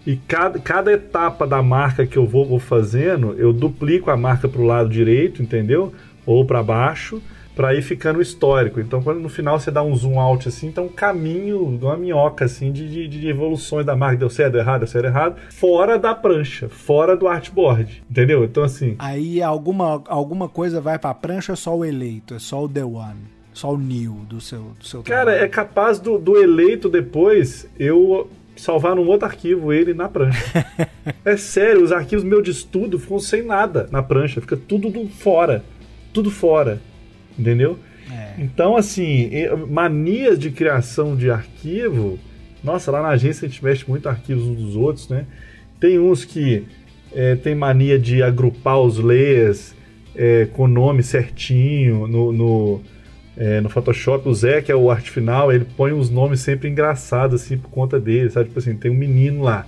[0.06, 4.48] E cada, cada etapa da marca que eu vou, vou fazendo, eu duplico a marca
[4.48, 5.94] para o lado direito, entendeu?
[6.26, 7.22] Ou para baixo,
[7.56, 8.80] para ir ficando histórico.
[8.80, 11.98] Então, quando no final você dá um zoom out assim, então um caminho de uma
[11.98, 14.18] minhoca assim de, de, de, evoluções da marca.
[14.18, 15.36] Deu certo, deu errado, deu certo, errado.
[15.52, 18.44] Fora da prancha, fora do artboard, entendeu?
[18.44, 18.96] Então, assim.
[18.98, 22.34] Aí alguma, alguma coisa vai para a prancha ou é só o eleito?
[22.34, 23.42] É só o The One?
[23.54, 25.46] Só o new do seu, do seu Cara, trabalho.
[25.46, 30.66] é capaz do, do eleito depois eu salvar num outro arquivo ele na prancha.
[31.26, 35.08] é sério, os arquivos meu de estudo ficam sem nada na prancha, fica tudo do
[35.08, 35.64] fora.
[36.14, 36.82] Tudo fora.
[37.38, 37.80] Entendeu?
[38.12, 38.34] É.
[38.40, 39.30] Então, assim,
[39.70, 42.20] manias de criação de arquivo.
[42.64, 45.26] Nossa, lá na agência a gente mexe muito arquivos uns dos outros, né?
[45.80, 46.66] Tem uns que
[47.14, 49.74] é, tem mania de agrupar os layers
[50.16, 52.82] é, com nome certinho no, no
[53.38, 56.70] é, no Photoshop, o Zé, que é o arte final, ele põe uns nomes sempre
[56.70, 58.48] engraçados, assim, por conta dele, sabe?
[58.48, 59.66] Tipo assim, tem um menino lá.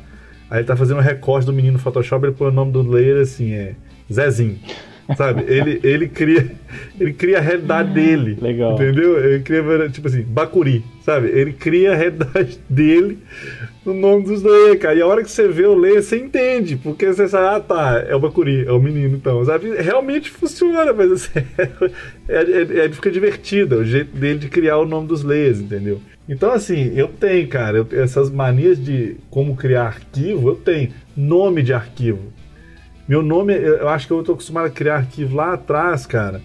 [0.50, 2.82] Aí ele tá fazendo um recorte do menino no Photoshop, ele põe o nome do
[2.82, 3.76] layer assim, é
[4.12, 4.60] Zezinho.
[5.18, 5.44] Sabe?
[5.48, 6.50] ele, ele cria
[7.00, 8.38] ele cria a realidade dele.
[8.42, 8.74] Legal.
[8.74, 9.18] Entendeu?
[9.20, 11.28] Ele cria, tipo assim, Bacuri, sabe?
[11.28, 13.20] Ele cria a realidade dele
[13.86, 14.96] no nome dos layers, cara.
[14.96, 16.76] E a hora que você vê o layer, você entende.
[16.78, 19.44] Porque você sabe, ah, tá, é o Bacuri, é o menino, então.
[19.46, 19.76] Sabe?
[19.76, 21.40] Realmente funciona, mas assim,
[22.28, 25.60] é, é, é, fica divertido, é o jeito dele de criar o nome dos layers,
[25.60, 26.00] entendeu?
[26.28, 30.90] Então, assim, eu tenho, cara, eu, essas manias de como criar arquivo, eu tenho.
[31.16, 32.34] Nome de arquivo.
[33.08, 36.42] Meu nome, eu acho que eu tô acostumado a criar arquivo lá atrás, cara.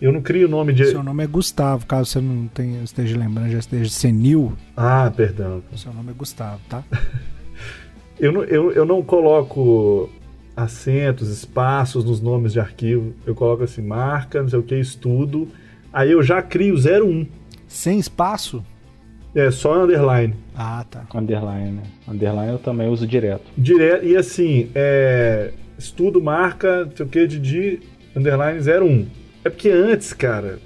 [0.00, 0.86] Eu não crio o nome de.
[0.86, 4.52] Seu nome é Gustavo, caso você não tenha, esteja lembrando, já esteja senil.
[4.76, 5.62] Ah, perdão.
[5.74, 6.84] Seu nome é Gustavo, tá?
[8.20, 10.10] eu, não, eu, eu não coloco
[10.56, 13.14] acentos, espaços nos nomes de arquivo.
[13.24, 15.48] Eu coloco assim, marca, não sei o que, estudo.
[15.92, 17.26] Aí eu já crio 01.
[17.66, 18.64] Sem espaço?
[19.34, 20.34] É, só underline.
[20.54, 21.06] Ah, tá.
[21.14, 21.82] Underline, né?
[22.08, 23.44] Underline eu também uso direto.
[23.56, 27.80] Direto, e assim, é, estudo, marca, não sei o que, de
[28.14, 29.06] underline 01.
[29.44, 30.58] É porque antes, cara,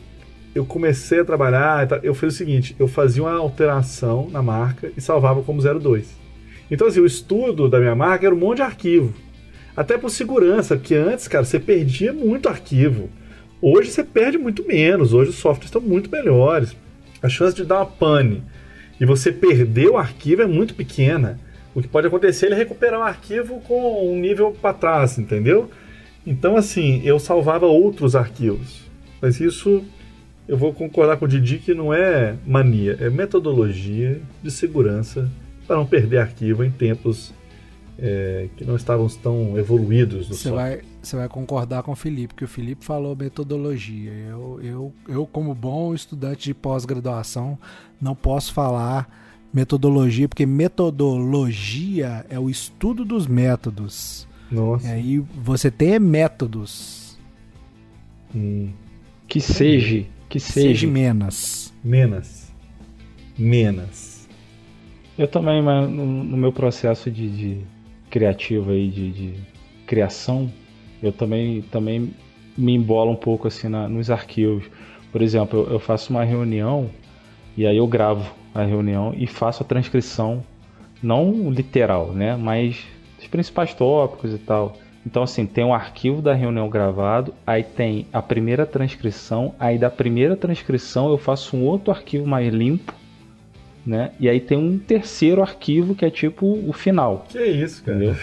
[0.54, 5.00] eu comecei a trabalhar, eu fiz o seguinte, eu fazia uma alteração na marca e
[5.00, 6.18] salvava como 02.
[6.70, 9.12] Então, assim, o estudo da minha marca era um monte de arquivo.
[9.76, 13.08] Até por segurança, porque antes, cara, você perdia muito arquivo.
[13.62, 16.76] Hoje você perde muito menos, hoje os softwares estão muito melhores.
[17.22, 18.42] A chance de dar uma pane
[19.00, 21.38] e você perder o arquivo é muito pequena.
[21.74, 25.70] O que pode acontecer é ele recuperar o arquivo com um nível para trás, entendeu?
[26.26, 28.82] Então, assim, eu salvava outros arquivos.
[29.20, 29.84] Mas isso
[30.48, 35.30] eu vou concordar com o Didi que não é mania, é metodologia de segurança
[35.66, 37.32] para não perder arquivo em tempos
[37.96, 42.34] é, que não estavam tão evoluídos no você vai Você vai concordar com o Felipe,
[42.34, 44.10] que o Felipe falou metodologia.
[44.10, 47.58] Eu, eu, eu como bom estudante de pós-graduação,
[48.00, 49.08] não posso falar
[49.52, 54.26] metodologia, porque metodologia é o estudo dos métodos.
[54.50, 54.88] Nossa.
[54.88, 57.18] E aí você tem métodos.
[58.34, 58.70] Hum.
[59.28, 60.04] Que seja.
[60.28, 60.68] Que seja.
[60.68, 61.72] Seja menos.
[61.82, 62.50] Menos.
[63.38, 64.28] Menos.
[65.18, 67.60] Eu também, mas no, no meu processo de, de,
[68.10, 69.34] criativo aí, de, de,
[69.86, 70.50] criação,
[71.02, 72.14] eu também, também
[72.56, 74.64] me embolo um pouco assim na, nos arquivos.
[75.12, 76.90] Por exemplo, eu, eu faço uma reunião
[77.56, 80.44] e aí eu gravo a reunião e faço a transcrição,
[81.02, 82.36] não literal, né?
[82.36, 82.84] Mas
[83.18, 84.76] os principais tópicos e tal.
[85.06, 89.88] Então, assim, tem um arquivo da reunião gravado, aí tem a primeira transcrição, aí da
[89.88, 92.92] primeira transcrição eu faço um outro arquivo mais limpo,
[93.86, 94.12] né?
[94.20, 97.26] E aí tem um terceiro arquivo que é tipo o final.
[97.30, 97.96] Que isso, cara?
[97.96, 98.16] Entendeu?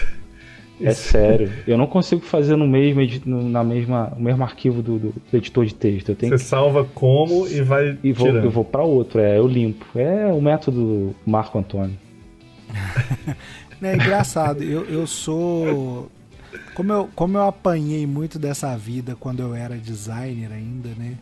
[0.80, 1.52] É sério.
[1.66, 5.74] Eu não consigo fazer no mesmo, na mesma, o mesmo arquivo do, do editor de
[5.74, 6.10] texto.
[6.10, 6.48] Eu tenho Você que...
[6.48, 8.44] salva como e vai e vou, tirando.
[8.44, 9.86] Eu vou para outro, é, eu limpo.
[9.98, 11.96] É o método Marco Antônio.
[13.80, 16.10] É engraçado, eu, eu sou.
[16.74, 21.16] Como eu, como eu apanhei muito dessa vida quando eu era designer ainda, né?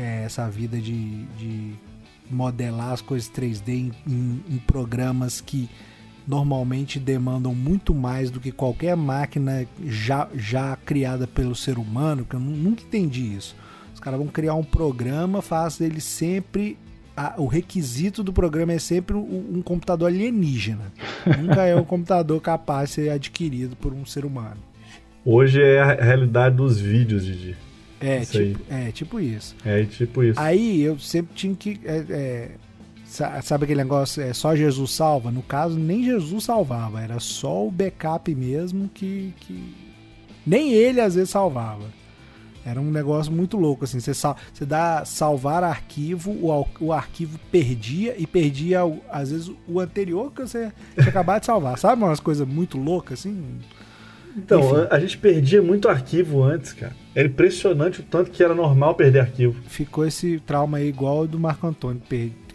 [0.00, 1.74] é, essa vida de, de
[2.30, 5.68] modelar as coisas 3D em, em, em programas que
[6.30, 12.36] normalmente demandam muito mais do que qualquer máquina já, já criada pelo ser humano, que
[12.36, 13.56] eu nunca entendi isso.
[13.92, 16.78] Os caras vão criar um programa, faz ele sempre.
[17.16, 20.92] A, o requisito do programa é sempre um, um computador alienígena.
[21.42, 24.58] nunca é um computador capaz de ser adquirido por um ser humano.
[25.24, 27.56] Hoje é a realidade dos vídeos, Didi.
[28.00, 29.56] É, tipo, é tipo isso.
[29.64, 30.40] É tipo isso.
[30.40, 31.78] Aí eu sempre tinha que.
[31.84, 32.50] É, é,
[33.10, 34.22] sabe aquele negócio?
[34.22, 35.30] É só Jesus salva?
[35.30, 39.34] No caso, nem Jesus salvava, era só o backup mesmo que.
[39.40, 39.74] que...
[40.46, 41.84] Nem ele às vezes salvava.
[42.64, 44.00] Era um negócio muito louco, assim.
[44.00, 48.80] Você, sal, você dá salvar arquivo, o, o arquivo perdia e perdia,
[49.10, 51.78] às vezes, o anterior que você tinha acabado de salvar.
[51.78, 53.60] Sabe umas coisas muito loucas, assim?
[54.36, 54.88] Então, Enfim.
[54.90, 56.94] a gente perdia muito arquivo antes, cara.
[57.14, 59.60] Era impressionante o tanto que era normal perder arquivo.
[59.66, 62.00] Ficou esse trauma aí igual do Marco Antônio,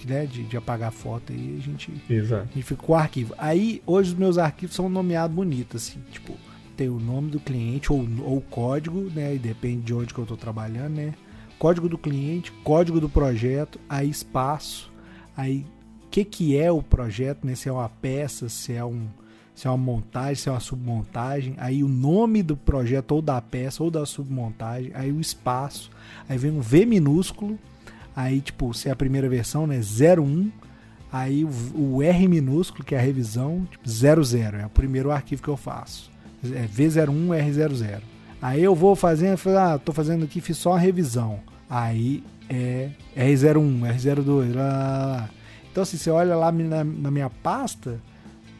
[0.05, 2.47] né, de, de apagar foto aí, a gente, Exato.
[2.49, 3.33] a gente ficou com o arquivo.
[3.37, 6.33] Aí, hoje os meus arquivos são nomeados bonitos, assim, tipo,
[6.75, 10.23] tem o nome do cliente ou o código, né, e depende de onde que eu
[10.23, 11.13] estou trabalhando, né,
[11.57, 14.91] código do cliente, código do projeto, aí espaço,
[15.35, 15.65] aí
[16.05, 19.07] o que que é o projeto, né, se é uma peça, se é um
[19.55, 23.41] se é uma montagem, se é uma submontagem, aí o nome do projeto ou da
[23.41, 25.89] peça ou da submontagem, aí o espaço,
[26.27, 27.57] aí vem um V minúsculo,
[28.15, 30.51] aí tipo, se é a primeira versão, né, 01,
[31.11, 35.41] aí o, o R minúsculo, que é a revisão, tipo 00, é o primeiro arquivo
[35.41, 36.11] que eu faço.
[36.43, 38.01] É V01, R00.
[38.41, 41.39] Aí eu vou fazendo, ah, tô fazendo aqui, fiz só uma revisão.
[41.69, 45.29] Aí é R01, R02, lá, lá, lá.
[45.71, 47.99] Então, assim, você olha lá na, na minha pasta,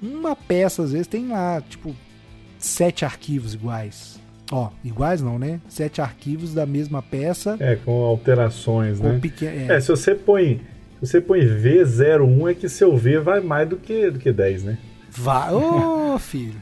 [0.01, 1.95] uma peça, às vezes, tem lá, tipo,
[2.57, 4.19] sete arquivos iguais.
[4.51, 5.59] Ó, iguais não, né?
[5.67, 7.57] Sete arquivos da mesma peça.
[7.59, 9.21] É, com alterações, com né?
[9.41, 9.75] É.
[9.75, 9.79] é.
[9.79, 10.61] se você põe.
[11.01, 14.63] Se você põe V01, é que seu V vai mais do que, do que 10,
[14.63, 14.77] né?
[15.09, 16.55] Vai, ô oh, filho.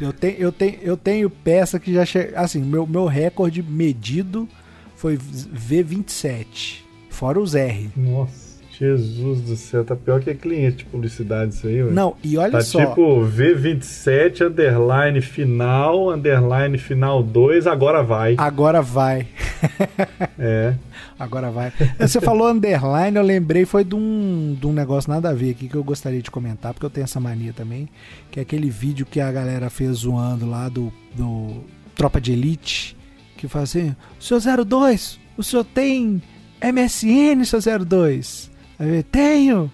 [0.00, 2.38] Eu tenho, eu, tenho, eu tenho peça que já chega.
[2.38, 4.48] Assim, meu, meu recorde medido
[4.94, 6.82] foi V27.
[7.10, 7.90] Fora os R.
[7.96, 8.45] Nossa.
[8.78, 11.90] Jesus do céu, tá pior que cliente de publicidade isso aí, ué.
[11.90, 12.84] Não, e olha tá só.
[12.84, 18.34] tipo V27, underline final, underline final 2, agora vai.
[18.36, 19.26] Agora vai.
[20.38, 20.74] é.
[21.18, 21.72] Agora vai.
[21.98, 25.66] Você falou underline, eu lembrei, foi de um, de um negócio nada a ver aqui
[25.66, 27.88] que eu gostaria de comentar, porque eu tenho essa mania também,
[28.30, 31.64] que é aquele vídeo que a galera fez zoando lá do, do
[31.94, 32.94] Tropa de Elite,
[33.38, 36.20] que fala assim, senhor 02, o senhor tem
[36.62, 38.50] MSN, seu 02?
[39.10, 39.70] Tenho.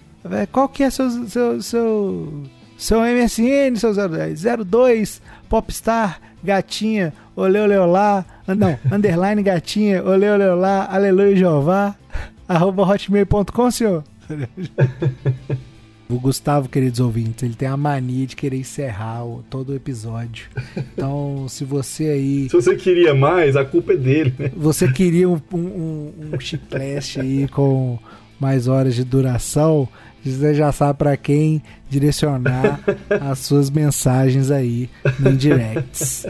[0.50, 2.42] Qual que é seu seu seu,
[2.78, 4.44] seu MSN, seu 010?
[4.64, 8.24] 02 Popstar Gatinha, olê olê olá.
[8.46, 11.94] Não, underline gatinha, olê olê olá, aleluia Jeová,
[12.48, 14.04] arroba hotmail.com, senhor.
[16.08, 20.46] O Gustavo, queridos ouvintes, ele tem a mania de querer encerrar o, todo o episódio.
[20.76, 22.50] Então, se você aí.
[22.50, 24.52] Se você queria mais, a culpa é dele, né?
[24.54, 27.98] Você queria um, um, um chiclete aí com
[28.42, 29.88] mais horas de duração,
[30.24, 32.80] você já sabe para quem direcionar
[33.20, 34.90] as suas mensagens aí
[35.20, 36.26] no directs.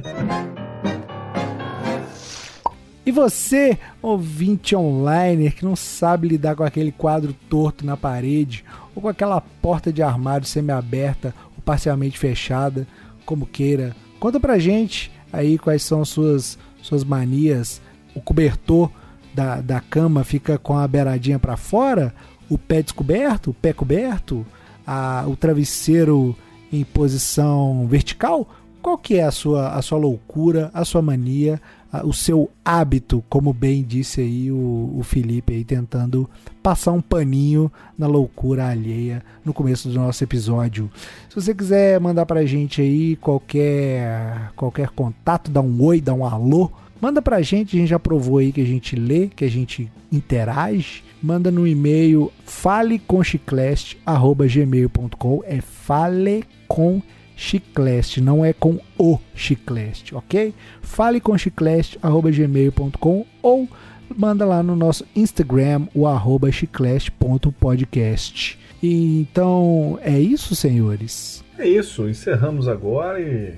[3.06, 8.62] E você, ouvinte online, que não sabe lidar com aquele quadro torto na parede
[8.94, 12.86] ou com aquela porta de armário semi-aberta ou parcialmente fechada,
[13.24, 17.80] como queira, conta pra gente aí quais são suas suas manias,
[18.14, 18.90] o cobertor
[19.34, 22.14] da, da cama fica com a beiradinha para fora,
[22.48, 24.44] o pé descoberto, o pé coberto,
[24.86, 26.36] a, o travesseiro
[26.72, 28.48] em posição vertical?
[28.82, 31.60] Qual que é a sua, a sua loucura, a sua mania,
[31.92, 36.28] a, o seu hábito, como bem disse aí o, o Felipe aí tentando
[36.62, 40.90] passar um paninho na loucura alheia no começo do nosso episódio.
[41.28, 46.24] Se você quiser mandar pra gente aí qualquer qualquer contato, dá um oi, dá um
[46.24, 46.72] alô,
[47.02, 49.90] Manda pra gente, a gente já provou aí que a gente lê, que a gente
[50.12, 51.02] interage.
[51.20, 55.42] Manda no e-mail faleconchicleste@gmail.com.
[55.44, 57.02] É fale com
[57.34, 60.54] chicleste, não é com o chicleste, ok?
[60.80, 63.68] faleconchicleste@gmail.com ou
[64.16, 68.56] manda lá no nosso Instagram, o arroba chicleste.podcast.
[68.80, 71.42] Então, é isso, senhores?
[71.58, 73.54] É isso, encerramos agora e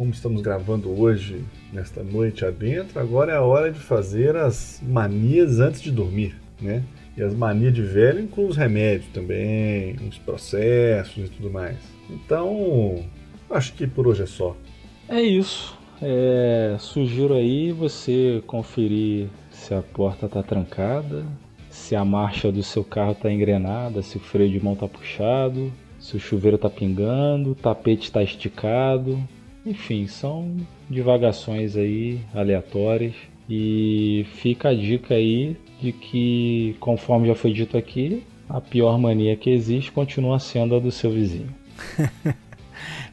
[0.00, 1.44] como estamos gravando hoje,
[1.74, 6.82] nesta noite adentro, agora é a hora de fazer as manias antes de dormir, né?
[7.18, 11.76] E as manias de velho incluem os remédios também, os processos e tudo mais.
[12.08, 13.04] Então,
[13.50, 14.56] acho que por hoje é só.
[15.06, 15.76] É isso.
[16.00, 21.26] É, sugiro aí você conferir se a porta tá trancada,
[21.68, 25.70] se a marcha do seu carro tá engrenada, se o freio de mão tá puxado,
[25.98, 29.22] se o chuveiro tá pingando, o tapete tá esticado.
[29.64, 30.56] Enfim, são
[30.88, 33.14] divagações aí aleatórias
[33.48, 39.36] e fica a dica aí de que, conforme já foi dito aqui, a pior mania
[39.36, 41.54] que existe continua sendo a do seu vizinho.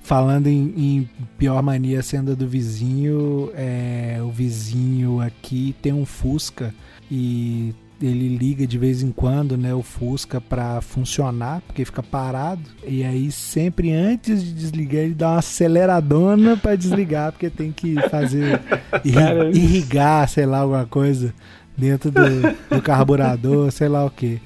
[0.01, 6.05] Falando em, em, pior mania sendo a do vizinho, é, o vizinho aqui tem um
[6.05, 6.73] Fusca
[7.11, 12.61] e ele liga de vez em quando, né, o Fusca para funcionar, porque fica parado.
[12.85, 17.95] E aí sempre antes de desligar ele dá uma aceleradona para desligar, porque tem que
[18.09, 18.61] fazer
[19.53, 21.33] irrigar, sei lá, alguma coisa
[21.77, 22.21] dentro do,
[22.69, 24.41] do carburador, sei lá o que.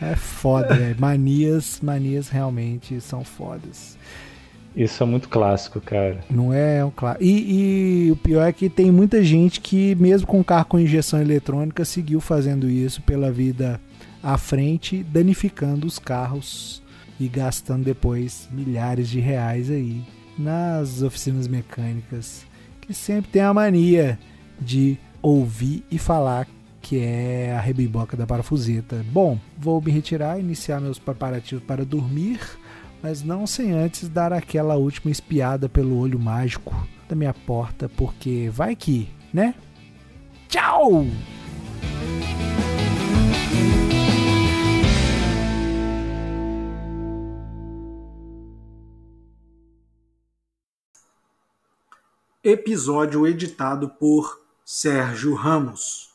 [0.00, 0.96] É foda, né?
[0.98, 3.96] Manias, manias realmente são fodas.
[4.74, 6.20] Isso é muito clássico, cara.
[6.30, 7.24] Não é, é um clássico.
[7.24, 11.20] E, e, o pior é que tem muita gente que, mesmo com carro com injeção
[11.20, 13.80] eletrônica, seguiu fazendo isso pela vida
[14.22, 16.82] à frente, danificando os carros
[17.20, 20.02] e gastando depois milhares de reais aí
[20.38, 22.46] nas oficinas mecânicas,
[22.80, 24.18] que sempre tem a mania
[24.60, 26.46] de ouvir e falar
[26.80, 29.04] que é a rebiboca da parafuseta.
[29.12, 32.40] Bom, vou me retirar, iniciar meus preparativos para dormir
[33.02, 36.72] mas não sem antes dar aquela última espiada pelo olho mágico
[37.08, 39.54] da minha porta, porque vai que, né?
[40.48, 41.06] Tchau!
[52.44, 56.11] Episódio editado por Sérgio Ramos.